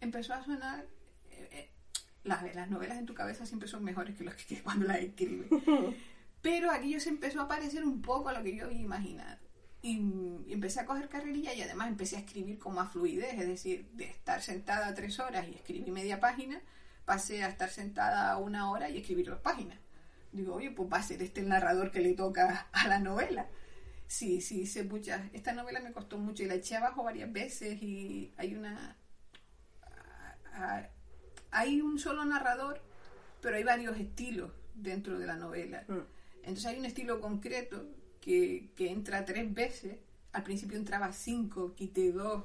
[0.01, 0.87] empezó a sonar...
[1.31, 1.71] Eh, eh,
[2.25, 5.49] las, las novelas en tu cabeza siempre son mejores que las que cuando las escribes.
[6.41, 9.44] Pero aquello se empezó a parecer un poco a lo que yo había imaginado
[9.85, 13.87] y, empecé a coger carrerilla y además empecé a escribir con más fluidez, es decir,
[13.93, 16.63] de estar sentada tres horas y escribir media página,
[17.05, 19.79] pasé a estar sentada una hora y escribir dos páginas.
[20.33, 23.47] Digo, oye, pues va a ser este el narrador que le toca a la novela.
[24.07, 25.21] Sí, sí, hice muchas.
[25.35, 28.97] Esta novela me costó mucho y la eché abajo varias veces y hay una...
[31.51, 32.81] Hay un solo narrador,
[33.43, 35.85] pero hay varios estilos dentro de la novela.
[35.89, 36.07] Mm.
[36.39, 37.85] Entonces hay un estilo concreto
[38.25, 39.99] que, entra tres veces.
[40.33, 42.45] Al principio entraba cinco, quité dos.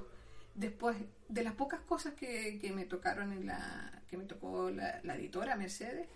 [0.55, 0.97] Después,
[1.29, 4.03] de las pocas cosas que, me tocaron en la.
[4.09, 6.07] que me tocó la, editora Mercedes,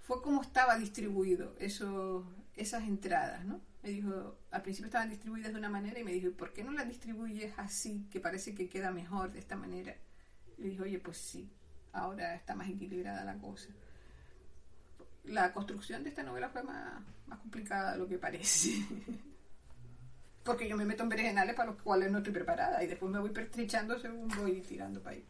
[0.00, 3.60] fue como estaba distribuido eso, esas entradas, ¿no?
[3.82, 6.72] Me dijo, al principio estaban distribuidas de una manera y me dijo, ¿por qué no
[6.72, 9.96] las distribuyes así, que parece que queda mejor de esta manera?
[10.58, 11.48] Le dije, oye, pues sí,
[11.92, 13.68] ahora está más equilibrada la cosa.
[15.28, 18.70] La construcción de esta novela fue más, más complicada de lo que parece.
[20.44, 23.18] Porque yo me meto en berenjenales para los cuales no estoy preparada y después me
[23.18, 25.24] voy pertrechando según voy tirando para ahí.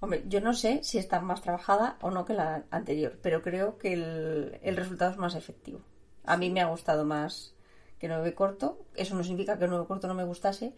[0.00, 3.78] Hombre, yo no sé si está más trabajada o no que la anterior, pero creo
[3.78, 5.80] que el, el resultado es más efectivo.
[6.24, 7.54] A mí me ha gustado más
[7.98, 8.84] que Nueve Corto.
[8.94, 10.74] Eso no significa que Nueve Corto no me gustase,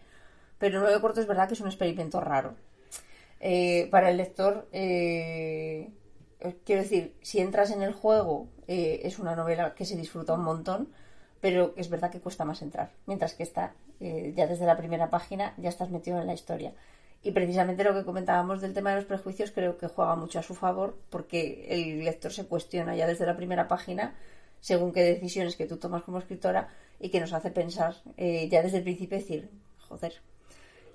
[0.57, 2.55] pero Nueve Corto es verdad que es un experimento raro.
[3.39, 5.91] Eh, para el lector, eh,
[6.65, 10.43] quiero decir, si entras en el juego, eh, es una novela que se disfruta un
[10.43, 10.89] montón,
[11.41, 12.91] pero es verdad que cuesta más entrar.
[13.05, 16.73] Mientras que está, ya desde la primera página, ya estás metido en la historia.
[17.23, 20.43] Y precisamente lo que comentábamos del tema de los prejuicios creo que juega mucho a
[20.43, 24.15] su favor porque el lector se cuestiona ya desde la primera página
[24.59, 26.69] según qué decisiones que tú tomas como escritora
[26.99, 29.49] y que nos hace pensar eh, ya desde el principio decir,
[29.87, 30.13] joder,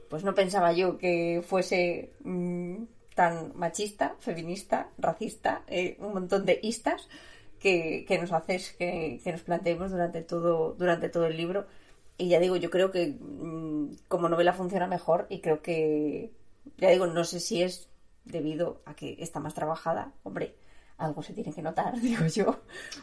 [0.08, 2.84] pues no pensaba yo que fuese mm,
[3.14, 7.08] tan machista, feminista, racista, eh, un montón de istas
[7.58, 11.66] que, nos haces que, nos planteemos durante todo, durante todo el libro.
[12.18, 16.32] Y ya digo, yo creo que mm, como novela funciona mejor y creo que,
[16.78, 17.88] ya digo, no sé si es
[18.24, 20.56] debido a que está más trabajada, hombre,
[20.98, 22.60] algo se tiene que notar, digo yo,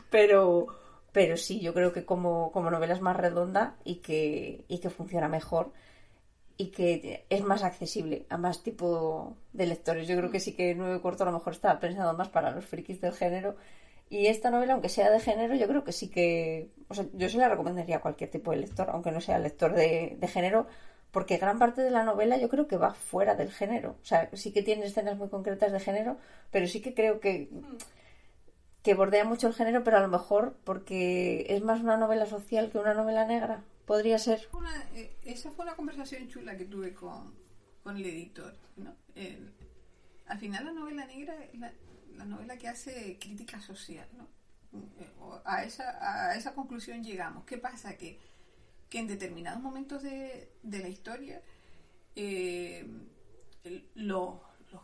[0.09, 0.67] pero,
[1.11, 4.89] pero sí, yo creo que como, como novela es más redonda y que, y que
[4.89, 5.71] funciona mejor
[6.59, 10.09] y que es más accesible a más tipo de lectores.
[10.09, 12.65] Yo creo que sí que Nueve Corto a lo mejor está pensado más para los
[12.65, 13.55] frikis del género.
[14.09, 16.69] Y esta novela, aunque sea de género, yo creo que sí que...
[16.89, 19.73] O sea, yo se la recomendaría a cualquier tipo de lector, aunque no sea lector
[19.73, 20.67] de, de género,
[21.11, 23.95] porque gran parte de la novela yo creo que va fuera del género.
[24.01, 26.17] O sea, sí que tiene escenas muy concretas de género,
[26.51, 27.49] pero sí que creo que,
[28.83, 32.69] que bordea mucho el género, pero a lo mejor porque es más una novela social
[32.69, 33.63] que una novela negra.
[33.89, 34.47] Podría ser.
[34.93, 37.33] Eh, esa fue una conversación chula que tuve con,
[37.85, 38.55] el editor.
[38.77, 38.95] ¿no?
[40.27, 44.07] al final la novela negra es la, novela que hace crítica social.
[44.15, 44.27] ¿no?
[44.99, 45.09] Eh,
[45.43, 47.45] a, esa, a esa conclusión llegamos.
[47.45, 47.97] ¿Qué pasa?
[47.97, 48.19] Que
[48.89, 51.41] que en determinados momentos de, la historia
[52.15, 52.85] eh,
[53.95, 54.33] los,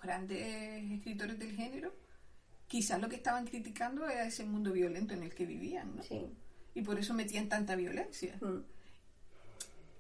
[0.02, 1.94] grandes escritores del género
[2.68, 6.04] quizás lo que estaban criticando era ese mundo violento en el que vivían, ¿no?
[6.74, 8.38] Y por eso metían tanta violencia.
[8.42, 8.75] Mm.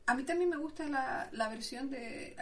[0.07, 2.35] A mí también me gusta la, versión de...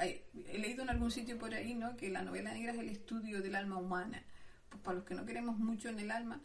[0.47, 1.95] He leído en algún sitio por ahí, ¿no?
[1.95, 4.21] Que la novela negra es el estudio del alma humana.
[4.69, 6.41] Pues para los que no queremos mucho en el alma,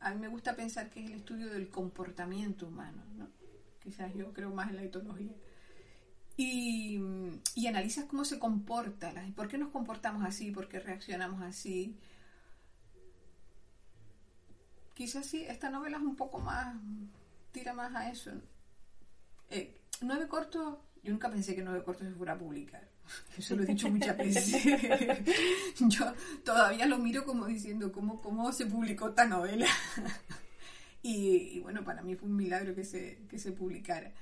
[0.00, 3.28] a mí me gusta pensar que es el estudio del comportamiento humano, ¿no?
[3.82, 5.32] quizás yo creo más en la etología.
[6.36, 7.00] Y,
[7.54, 11.98] y analizas cómo se comporta, por qué nos comportamos así, por qué reaccionamos así.
[14.94, 16.76] Quizás sí, esta novela es un poco más,
[17.52, 18.30] tira más a eso.
[19.50, 22.88] Eh, nueve cortos, yo nunca pensé que nueve cortos se fuera a publicar.
[23.38, 24.64] Eso lo he dicho muchas veces.
[25.80, 26.12] yo
[26.44, 29.66] todavía lo miro como diciendo, ¿cómo, cómo se publicó esta novela?
[31.02, 34.12] Y, bueno, para mí fue un milagro que se, que se publicara.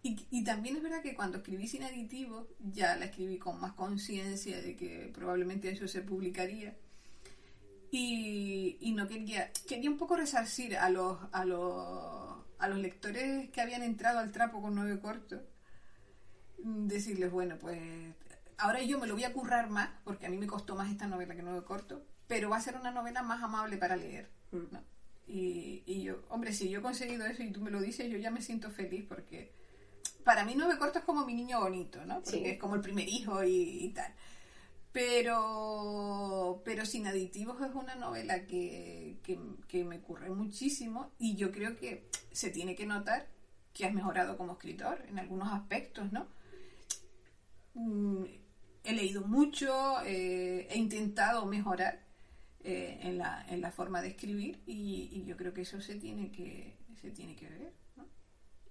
[0.00, 3.72] Y, y, también es verdad que cuando escribí sin aditivo, ya la escribí con más
[3.72, 6.76] conciencia de que probablemente eso se publicaría.
[7.90, 13.50] Y, y, no quería, quería un poco resarcir a los, a los, a los lectores
[13.50, 15.40] que habían entrado al trapo con nueve cortos.
[16.58, 17.78] Decirles, bueno, pues
[18.58, 21.06] ahora yo me lo voy a currar más, porque a mí me costó más esta
[21.06, 24.30] novela que nueve cortos, pero va a ser una novela más amable para leer.
[24.52, 24.82] ¿no?
[25.26, 28.18] Y, y, yo, hombre, si yo he conseguido eso y tú me lo dices, yo
[28.18, 29.52] ya me siento feliz porque
[30.24, 32.22] para mí Nueve Cortos es como mi niño bonito, ¿no?
[32.22, 34.12] Porque es como el primer hijo y, tal.
[34.94, 41.76] Pero, pero Sin Aditivos es una novela que, que, me ocurre muchísimo y yo creo
[41.76, 43.26] que se tiene que notar
[43.72, 46.28] que has mejorado como escritor en algunos aspectos, ¿no?
[47.74, 48.22] Mm,
[48.84, 52.04] he leído mucho, eh, he intentado mejorar
[52.62, 56.30] eh, en, la, en la forma de escribir y, yo creo que eso se tiene
[56.30, 57.72] que, se tiene que ver.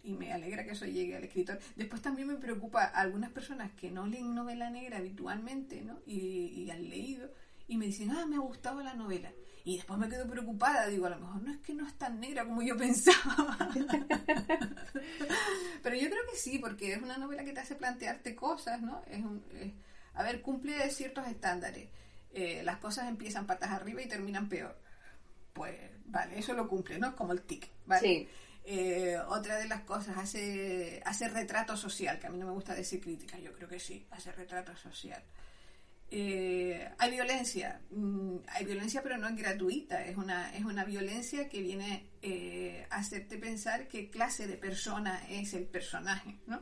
[0.03, 1.57] Y me alegra que eso llegue al escritor.
[1.77, 5.99] Después también me preocupa algunas personas que no leen novela negra habitualmente ¿no?
[6.05, 7.31] y, han leído
[7.67, 9.31] y me dicen, ah, me ha gustado la novela.
[9.63, 12.19] Y después me quedo preocupada, digo, a lo mejor no es que no es tan
[12.19, 13.57] negra como yo pensaba.
[15.83, 19.01] Pero yo creo que sí, porque es una novela que te hace plantearte cosas, ¿no?
[19.09, 19.41] Es un,
[20.15, 21.87] a ver, cumple ciertos estándares.
[22.31, 24.77] Eh, las cosas empiezan patas arriba y terminan peor.
[25.53, 25.75] Pues
[26.05, 27.15] vale, eso lo cumple, ¿no?
[27.15, 28.27] Como el tic, ¿vale?
[28.65, 32.73] Eh, otra de las cosas, hace, hace retrato social, que a mí no me gusta
[32.73, 35.21] decir crítica, yo creo que sí, hace retrato social.
[36.09, 41.49] Eh, hay violencia, mm, hay violencia pero no es gratuita, es una, es una violencia
[41.49, 46.61] que viene eh, a hacerte pensar qué clase de persona es el personaje, ¿no?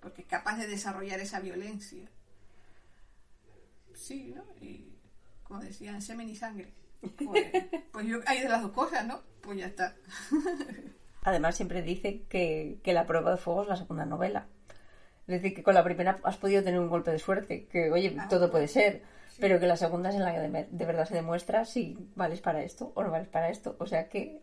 [0.00, 2.08] Porque es capaz de desarrollar esa violencia.
[3.94, 4.44] Sí, ¿no?
[4.60, 4.94] Y
[5.42, 6.72] como decían, semen y sangre.
[7.16, 7.50] Pues,
[7.92, 9.22] pues yo, hay de las dos cosas, ¿no?
[9.40, 9.96] Pues ya está.
[11.22, 14.46] Además, siempre dice que, que La prueba de fuego es la segunda novela.
[15.26, 18.16] Es decir, que con la primera has podido tener un golpe de suerte, que oye,
[18.18, 19.02] Ah, todo puede ser,
[19.38, 22.40] pero que la segunda es en la que de, de verdad se demuestra si vales
[22.40, 23.76] para esto o no vales para esto.
[23.78, 24.40] O sea que,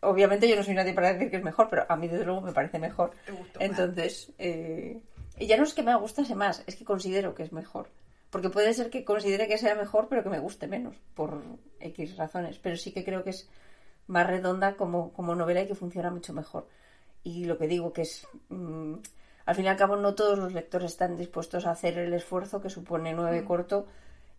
[0.00, 2.40] obviamente yo no soy nadie para decir que es mejor, pero a mí desde luego
[2.40, 3.12] me parece mejor.
[3.28, 3.60] Gustó.
[3.60, 5.00] Entonces, eh,
[5.38, 7.88] y ya no es que me gustase más, es que considero que es mejor.
[8.30, 11.42] Porque puede ser que considere que sea mejor, pero que me guste menos, por
[11.80, 12.58] X razones.
[12.58, 13.50] Pero sí que creo que es
[14.06, 16.68] más redonda como, como novela y que funciona mucho mejor.
[17.22, 18.94] Y lo que digo que es, mm,
[19.46, 22.60] al fin y al cabo, no todos los lectores están dispuestos a hacer el esfuerzo
[22.60, 23.86] que supone nueve corto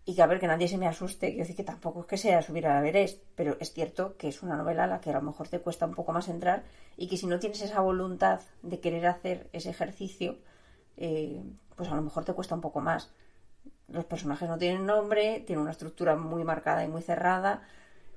[0.05, 1.28] y que a ver, que nadie se me asuste.
[1.28, 4.28] Quiero decir que tampoco es que sea subir a la Everest, pero es cierto que
[4.28, 6.64] es una novela a la que a lo mejor te cuesta un poco más entrar
[6.97, 10.38] y que si no tienes esa voluntad de querer hacer ese ejercicio,
[10.97, 11.41] eh,
[11.76, 13.11] pues a lo mejor te cuesta un poco más.
[13.88, 17.64] Los personajes no tienen nombre, tienen una estructura muy marcada y muy cerrada.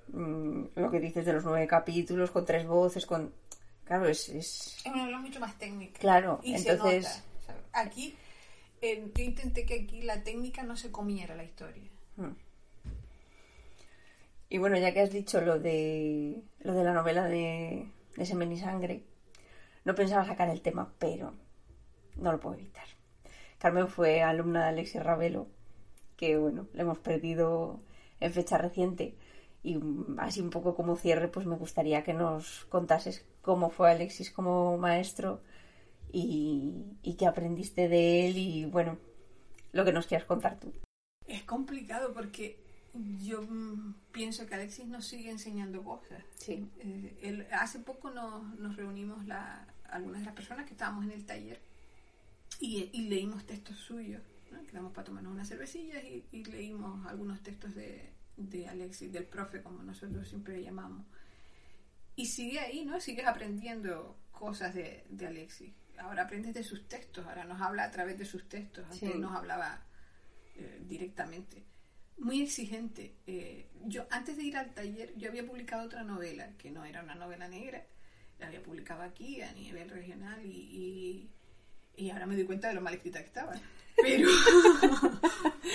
[0.08, 3.32] Mm, lo que dices de los nueve capítulos, con tres voces, con...
[3.84, 4.28] Claro, es...
[4.28, 4.76] es...
[4.84, 5.98] Es una novela mucho más técnica.
[5.98, 7.24] Claro, y entonces- se nota.
[7.38, 8.14] O sea, aquí,
[8.82, 11.90] eh, yo intenté que aquí la técnica no se comiera la historia.
[14.48, 18.52] Y bueno, ya que has dicho lo de lo de la novela de, de Semen
[18.52, 19.02] y Sangre,
[19.84, 21.34] no pensaba sacar el tema, pero
[22.16, 22.86] no lo puedo evitar.
[23.58, 25.48] Carmen fue alumna de Alexis Ravelo,
[26.16, 27.80] que bueno, le hemos perdido
[28.20, 29.14] en fecha reciente.
[29.66, 29.80] Y
[30.18, 34.78] así un poco como cierre, pues me gustaría que nos contases cómo fue Alexis como
[34.78, 35.40] maestro
[36.12, 38.96] y, y qué aprendiste de él y bueno,
[39.72, 40.72] lo que nos quieras contar tú.
[41.26, 42.58] Es complicado porque
[43.18, 46.22] yo mm, pienso que Alexis nos sigue enseñando cosas.
[46.36, 46.64] Sí.
[46.78, 51.10] Eh, él- hace poco nos, nos reunimos la, algunas de las personas que estábamos en
[51.10, 51.58] el taller
[52.60, 54.22] y, y leímos textos suyos.
[54.52, 54.64] ¿no?
[54.66, 59.62] Quedamos para tomarnos unas cervecillas y, y leímos algunos textos de, de Alexis, del profe,
[59.62, 61.06] como nosotros siempre le llamamos.
[62.14, 63.00] Y sigue ahí, ¿no?
[63.00, 65.72] Sigues aprendiendo cosas de, de Alexis.
[65.98, 68.84] Ahora aprendes de sus textos, ahora nos habla a través de sus textos.
[68.84, 69.18] Antes Sí.
[69.18, 69.82] nos hablaba
[70.56, 71.64] eh, directamente.
[72.18, 73.16] Muy exigente.
[73.26, 77.02] Eh, yo antes de ir al taller, yo había publicado otra novela, que no era
[77.02, 77.86] una novela negra,
[78.38, 81.30] la había publicado aquí a nivel regional y, y,
[81.96, 83.54] y ahora me doy cuenta de lo mal escrita que estaba.
[84.02, 84.28] Pero,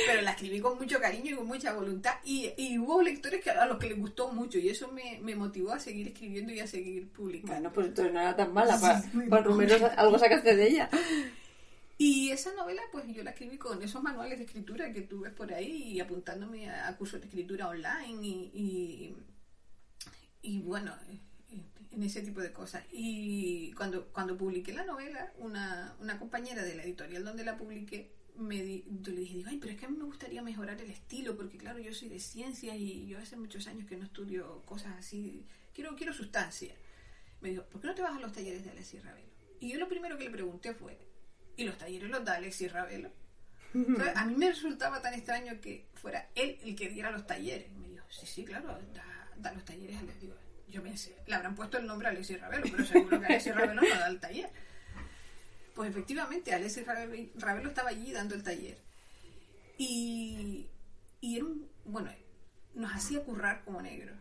[0.08, 3.50] pero la escribí con mucho cariño y con mucha voluntad y, y hubo lectores que,
[3.50, 6.60] a los que les gustó mucho y eso me, me motivó a seguir escribiendo y
[6.60, 7.54] a seguir publicando.
[7.54, 8.80] Bueno, pues entonces no era tan mala.
[8.80, 10.90] para- para Rumeros algo sacaste de ella.
[11.98, 15.34] Y esa novela, pues yo la escribí con esos manuales de escritura que tú ves
[15.34, 19.16] por ahí y apuntándome a, cursos de escritura online y, y,
[20.42, 20.96] y, bueno,
[21.92, 22.84] en ese tipo de cosas.
[22.92, 28.12] Y cuando, cuando publiqué la novela, una, una compañera de la editorial donde la publiqué,
[28.38, 30.80] me di- yo le dije, digo, ay, pero es que a mí me gustaría mejorar
[30.82, 34.06] el estilo, porque claro, yo soy de ciencias y yo hace muchos años que no
[34.06, 36.74] estudio cosas así, quiero, quiero sustancia.
[37.42, 39.28] Me dijo, ¿por qué no te vas a los talleres de Alexis Ravelo?
[39.60, 40.98] Y yo lo primero que le pregunté fue,
[41.58, 43.12] ¿y los talleres los da Alexis Ravelo?
[44.16, 47.72] A mí me resultaba tan extraño que fuera él el que diera los talleres.
[47.74, 48.78] Me dijo, sí, sí, claro,
[49.38, 49.98] da, los talleres.
[49.98, 50.36] a Digo,
[50.72, 53.82] yo pensé, le habrán puesto el nombre a Alexis Ravelo, pero seguro que Alexis Ravelo
[53.82, 54.50] no da el taller.
[55.76, 58.78] Pues efectivamente, Alexis Ravelo estaba allí dando el taller.
[59.78, 60.68] Y,
[61.22, 61.46] y era
[61.86, 62.12] bueno,
[62.76, 64.18] nos hacía currar como negros.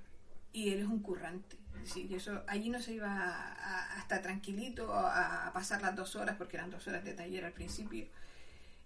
[0.53, 1.57] Y él es un currante.
[1.81, 6.15] Decir, eso, allí no se iba a, a- a estar tranquilito a, pasar las dos
[6.17, 8.07] horas, porque eran dos horas de taller al principio.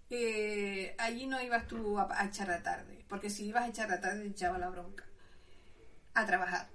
[0.09, 3.99] Eh, allí no ibas tú a, echar la tarde, porque si ibas a echar la
[3.99, 5.03] tarde echaba la bronca.
[6.13, 6.69] A trabajar.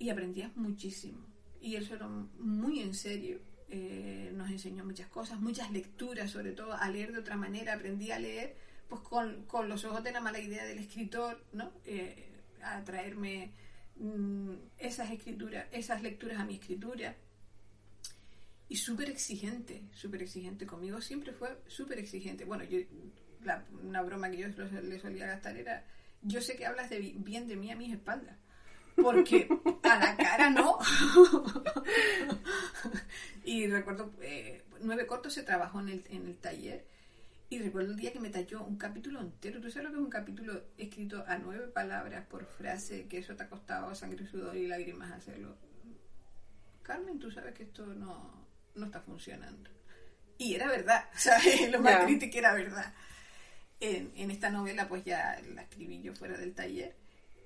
[0.00, 1.24] Y aprendías muchísimo.
[1.60, 3.38] Y eso era muy en serio.
[3.68, 7.74] Eh, nos enseñó muchas cosas, muchas lecturas, sobre todo a leer de otra manera.
[7.74, 8.56] Aprendí a leer
[8.88, 11.70] pues con, con los ojos de la mala idea del escritor, ¿no?
[11.84, 12.26] Eh,
[12.62, 13.52] a traerme
[13.96, 17.14] mm, esas escrituras, esas lecturas a mi escritura.
[18.68, 22.44] Y súper exigente, súper exigente conmigo, siempre fue súper exigente.
[22.44, 22.78] Bueno, yo,
[23.44, 25.84] la- una broma que yo le solía gastar era,
[26.22, 28.36] yo sé que hablas de, bi- bien de mí a mis espaldas,
[29.02, 29.48] porque
[29.82, 30.78] a la cara no.
[33.44, 36.86] y recuerdo, eh, nueve cortos se trabajó en el, en el taller
[37.48, 39.60] y recuerdo el día que me talló un capítulo entero.
[39.60, 43.06] ¿Tú sabes lo que es un capítulo escrito a nueve palabras por frase?
[43.08, 45.56] Que eso te ha costado sangre, sudor y lágrimas hacerlo.
[46.82, 48.46] Carmen, tú sabes que esto no,
[48.76, 49.68] no está funcionando.
[50.38, 51.70] Y era verdad, ¿sabes?
[51.70, 52.06] Lo más Ya.
[52.06, 52.94] triste que era verdad.
[53.80, 56.94] en, en esta novela pues ya la escribí yo fuera del taller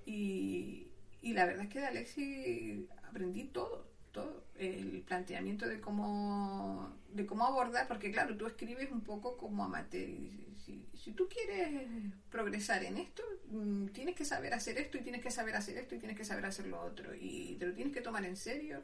[0.05, 0.87] y,
[1.25, 4.45] y la verdad es que de Alexi aprendí todo, todo.
[4.57, 10.07] El planteamiento de cómo, de cómo abordar, porque claro, tú escribes un poco como amateur.
[10.07, 11.89] Y si, si tú quieres
[12.31, 15.95] progresar en esto, mm, tienes que saber hacer esto y tienes que saber hacer esto
[15.95, 17.14] y tienes que saber hacer lo otro.
[17.18, 18.83] Y te lo tienes que tomar en serio.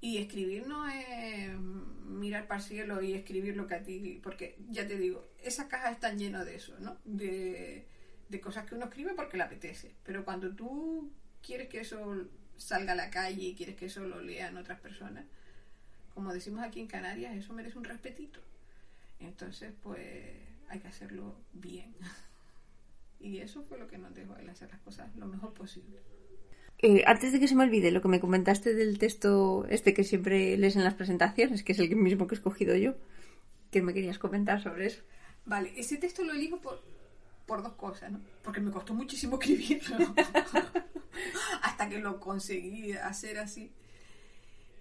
[0.00, 1.58] Y escribir no es
[2.06, 5.66] mirar para el cielo y escribir lo que a ti, porque ya te digo, esas
[5.66, 6.96] cajas están llenas de eso, ¿no?
[7.04, 7.86] De,
[8.30, 9.94] de cosas que uno escribe porque le apetece.
[10.04, 11.12] Pero cuando tú
[11.44, 12.26] quieres que eso
[12.56, 15.24] salga a la calle y quieres que eso lo lean otras personas,
[16.14, 18.40] como decimos aquí en Canarias, eso merece un respetito.
[19.20, 20.00] Entonces, pues
[20.68, 21.94] hay que hacerlo bien.
[23.20, 25.98] y eso fue lo que nos dejó el hacer las cosas lo mejor posible.
[26.82, 30.02] Eh, antes de que se me olvide lo que me comentaste del texto este que
[30.02, 32.94] siempre lees en las presentaciones, que es el mismo que he escogido yo,
[33.70, 35.02] ¿qué me querías comentar sobre eso?
[35.44, 36.82] Vale, ese texto lo elijo por,
[37.50, 38.20] por dos cosas, ¿no?
[38.44, 40.14] Porque me costó muchísimo escribirlo
[41.62, 43.72] hasta que lo conseguí hacer así.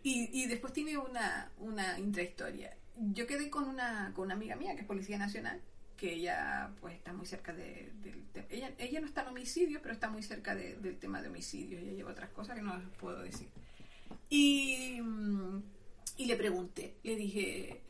[0.04, 2.78] Y, y después tiene una, una intrahistoria.
[2.96, 5.60] Yo quedé con una, con una amiga mía que es Policía Nacional,
[5.98, 8.46] que ella pues está muy cerca de, del tema.
[8.52, 11.80] Ella, ella no está en homicidio, pero está muy cerca de, del tema de homicidio.
[11.80, 13.50] Ella lleva otras cosas que no puedo decir.
[14.30, 15.64] Y, mm,
[16.18, 17.82] y le pregunté, le dije,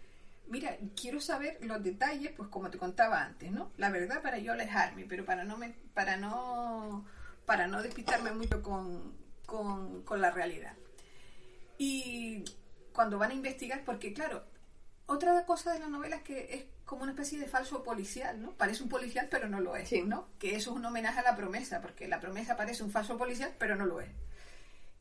[0.49, 3.71] mira, quiero saber los detalles, pues como te contaba antes, ¿no?
[3.77, 7.05] La verdad para yo alejarme, pero para no me, para no
[7.45, 9.13] para no despistarme mucho con,
[9.45, 10.73] con, con la realidad.
[11.77, 12.43] Y
[12.93, 14.43] cuando van a investigar, porque claro,
[15.07, 18.51] otra cosa de la novela es que es como una especie de falso policial, ¿no?
[18.51, 20.01] Parece un policial, pero no lo es, Sí.
[20.03, 20.27] ¿no?
[20.39, 23.51] Que eso es un homenaje a la promesa, porque la promesa parece un falso policial,
[23.57, 24.09] pero no lo es.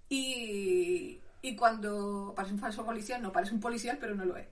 [0.08, 4.46] Y, y cuando parece un falso policial, no parece un policial, pero no lo es.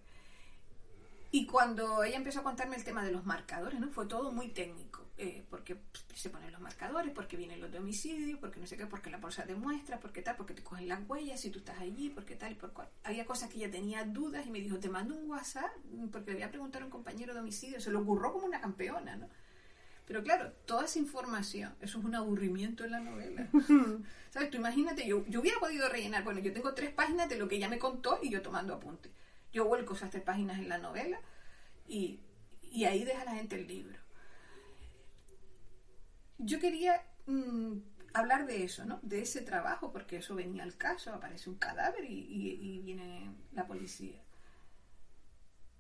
[1.37, 3.91] Y cuando ella empezó a contarme el tema de los marcadores, ¿no?
[3.91, 5.05] Fue todo muy técnico.
[5.19, 5.77] eh, porque
[6.15, 9.19] se ponen los marcadores, porque vienen los de homicidio, porque no sé qué, porque la
[9.19, 12.53] bolsa demuestra, porque tal, porque te cogen las huellas si tú estás allí, porque tal
[12.53, 12.89] y por cual.
[13.05, 15.71] Había cosas que ella tenía dudas y me dijo, te mando un WhatsApp,
[16.11, 17.81] porque le voy a preguntar a un compañero de homicidio.
[17.83, 19.29] Se lo ocurrió como una campeona, ¿no?
[20.07, 23.47] Pero claro, toda esa información, eso es un aburrimiento en la novela.
[24.31, 24.51] ¿Sabes?
[24.51, 27.57] Tú imagínate, yo, yo hubiera podido rellenar, bueno, yo tengo tres páginas de lo que
[27.57, 29.13] ella me contó y yo tomando apuntes.
[29.57, 31.19] Yo vuelco esas tres páginas en la novela
[31.87, 32.21] y,
[32.63, 33.99] y ahí deja la gente el libro.
[36.39, 37.79] Yo quería mm,
[38.15, 38.99] hablar de eso, ¿no?
[39.03, 43.35] De ese trabajo, porque eso venía al caso, aparece un cadáver y, y- y viene
[43.53, 44.21] la policía.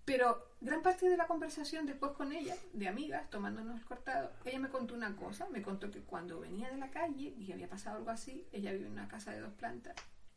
[0.05, 4.61] Pero gran parte de la conversación después con ella, de amigas, tomándonos el cortado, ella
[4.61, 7.97] me contó una cosa, me contó que cuando venía de la calle y había pasado
[7.99, 9.97] algo así, ella vive en una casa de dos plantas,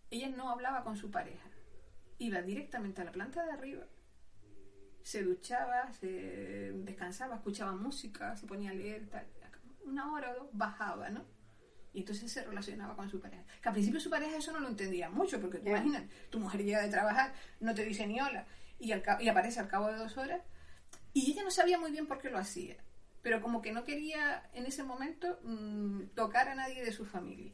[0.10, 1.48] ella no hablaba con su pareja,
[2.20, 3.86] iba directamente a la planta de arriba,
[5.02, 9.26] se duchaba, se descansaba, escuchaba música, se ponía a leer, tal.
[9.86, 11.26] una hora o dos bajaba, ¿no?
[11.94, 13.44] Y entonces se relacionaba con su pareja.
[13.62, 16.64] Que al principio su pareja eso no lo entendía mucho, porque tú imaginas, tu mujer
[16.64, 18.46] llega de trabajar, no te dice ni hola,
[18.78, 20.42] y, al y aparece al cabo de dos horas,
[21.14, 22.78] y ella no sabía muy bien por qué lo hacía,
[23.24, 27.54] pero como que no quería en ese momento mm, tocar a nadie de su familia.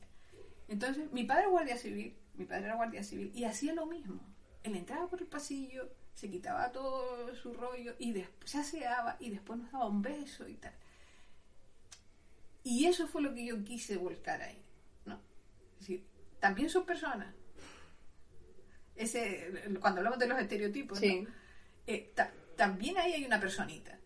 [0.68, 4.35] Entonces, mi padre guardia civil, mi padre era guardia civil, y hacía lo mismo.
[4.66, 9.30] Él entraba por el pasillo, se quitaba todo su rollo, y después se aseaba, y
[9.30, 10.74] después nos daba un beso y tal.
[12.64, 14.60] Y eso fue lo que yo quise volcar ahí,
[15.06, 15.20] ¿no?
[15.74, 16.04] Es decir,
[16.40, 17.34] también son personas.
[18.96, 19.52] Ese,
[19.82, 20.98] cuando hablamos de los estereotipos.
[21.88, 24.00] Eh, ta- también ahí hay una personita.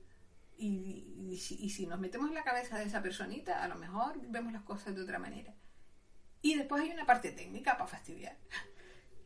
[0.58, 3.76] Y, y si, y si nos metemos en la cabeza de esa personita, a lo
[3.76, 5.54] mejor vemos las cosas de otra manera.
[6.42, 8.36] Y después hay una parte técnica para fastidiar,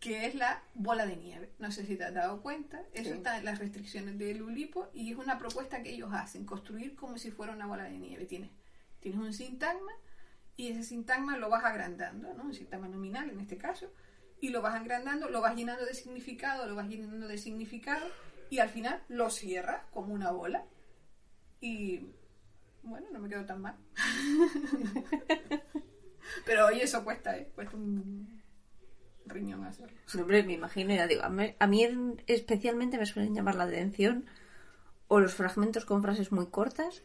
[0.04, 1.50] que es la bola de nieve.
[1.60, 3.16] No sé si te has dado cuenta, eso Sí.
[3.16, 7.18] está en las restricciones del ULIPO y es una propuesta que ellos hacen, construir como
[7.18, 8.26] si fuera una bola de nieve.
[8.26, 8.52] Tienes,
[9.00, 9.94] tienes un sintagma
[10.58, 12.44] y ese sintagma lo vas agrandando, ¿no?
[12.44, 13.94] un sintagma nominal en este caso,
[14.42, 18.06] y lo vas agrandando, lo vas llenando de significado, lo vas llenando de significado
[18.50, 20.66] y al final lo cierras como una bola
[21.62, 22.10] y
[22.84, 23.78] bueno, no me quedo tan mal.
[26.46, 27.50] Pero oye, eso cuesta, ¿eh?
[27.56, 28.43] Cuesta un
[29.26, 29.98] riñón hacerlo.
[30.20, 31.88] Hombre, me imagino, ya digo, a mí,
[32.28, 34.26] especialmente me suelen llamar la atención
[35.08, 37.04] o los fragmentos con frases muy cortas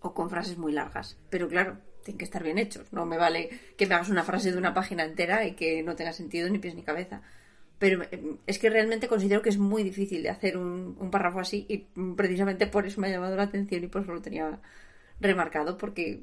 [0.00, 1.18] o con frases muy largas.
[1.30, 2.92] Pero claro, tienen que estar bien hechos.
[2.92, 5.96] No me vale que me hagas una frase de una página entera y que no
[5.96, 7.22] tenga sentido ni pies ni cabeza.
[7.78, 11.40] Pero eh, es que realmente considero que es muy difícil de hacer un, un párrafo
[11.40, 14.22] así y mm, precisamente por eso me ha llamado la atención y por eso lo
[14.22, 14.60] tenía
[15.20, 16.22] remarcado porque,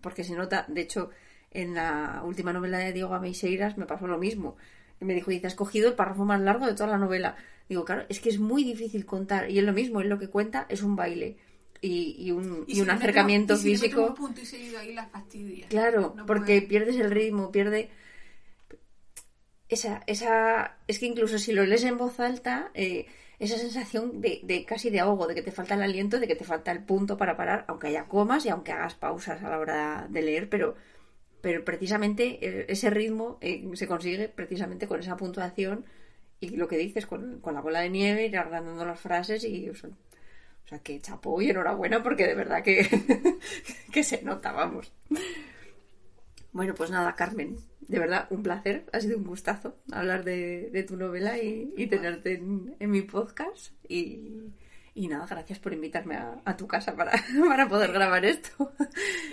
[0.00, 1.10] porque se nota, de hecho,
[1.52, 4.56] en la última novela de Diego Ameixeiras me pasó lo mismo.
[5.00, 7.36] Y me dijo, dice, has cogido el párrafo más largo de toda la novela.
[7.68, 9.50] Digo, claro, es que es muy difícil contar.
[9.50, 11.36] Y es lo mismo, él lo que cuenta es un baile.
[11.80, 13.96] y, un, Y si un le acercamiento si físico.
[14.02, 15.68] metemos un punto y seguido ahí las fastidias.
[15.68, 17.90] Claro, No porque puede- pierdes el ritmo, pierde
[19.68, 23.06] esa, esa, es que incluso si lo lees en voz alta, eh,
[23.38, 26.36] esa sensación de, de casi de ahogo, de que te falta el aliento, de que
[26.36, 29.58] te falta el punto para parar, aunque haya comas y aunque hagas pausas a la
[29.58, 30.76] hora de leer, pero,
[31.42, 35.84] pero precisamente eh, ese ritmo eh, se consigue precisamente con esa puntuación
[36.40, 39.74] y lo que dices, con, la bola de nieve, ir agrandando las frases y o
[39.74, 42.88] sea, o sea, que chapó y enhorabuena porque de verdad que,
[43.92, 44.92] que se nota, vamos.
[46.52, 50.96] Bueno, pues nada, Carmen, de verdad, un placer, ha sido un gustazo hablar de, tu
[50.96, 53.72] novela y, tenerte en, en mi podcast.
[53.88, 54.52] Y,
[54.94, 57.12] y nada, gracias por invitarme a, a tu casa para,
[57.48, 58.72] para poder grabar esto.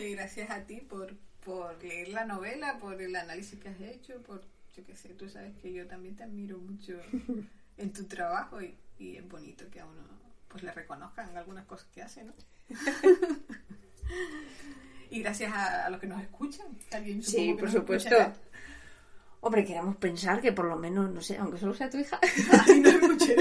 [0.01, 1.15] Y gracias a ti por,
[1.49, 4.41] por leer la novela, por el análisis que has hecho, por,
[4.75, 6.93] yo qué sé, tú sabes que yo también te admiro mucho
[7.77, 10.03] en tu trabajo y, y es bonito que a uno
[10.47, 12.33] pues le reconozcan algunas cosas que hace, ¿no?
[15.09, 18.15] y gracias a, a los que nos escuchan, también Sí, por supuesto.
[19.41, 22.19] Hombre, queremos pensar que por lo menos, no sé, aunque solo sea tu hija.
[22.67, 23.35] Ay, no escuché.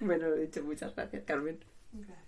[0.00, 1.58] bueno, he dicho, muchas gracias, Carmen.
[1.92, 2.19] Gracias.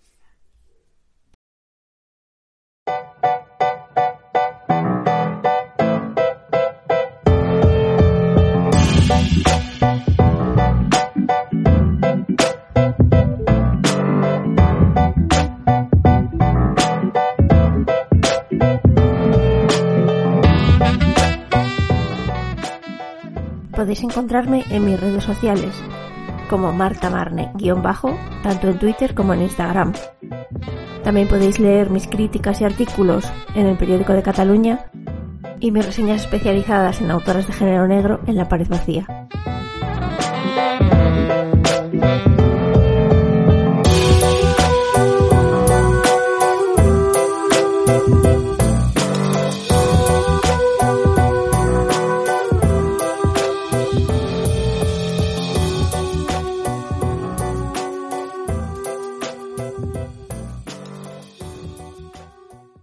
[23.93, 25.75] Podéis encontrarme en mis redes sociales
[26.49, 29.93] como Marta Marne, guion bajo, tanto en Twitter como en Instagram.
[31.05, 34.87] También podéis leer mis críticas y artículos en el periódico de Cataluña
[35.61, 39.29] y mis reseñas especializadas en autoras de género negro en La Pared Vacía.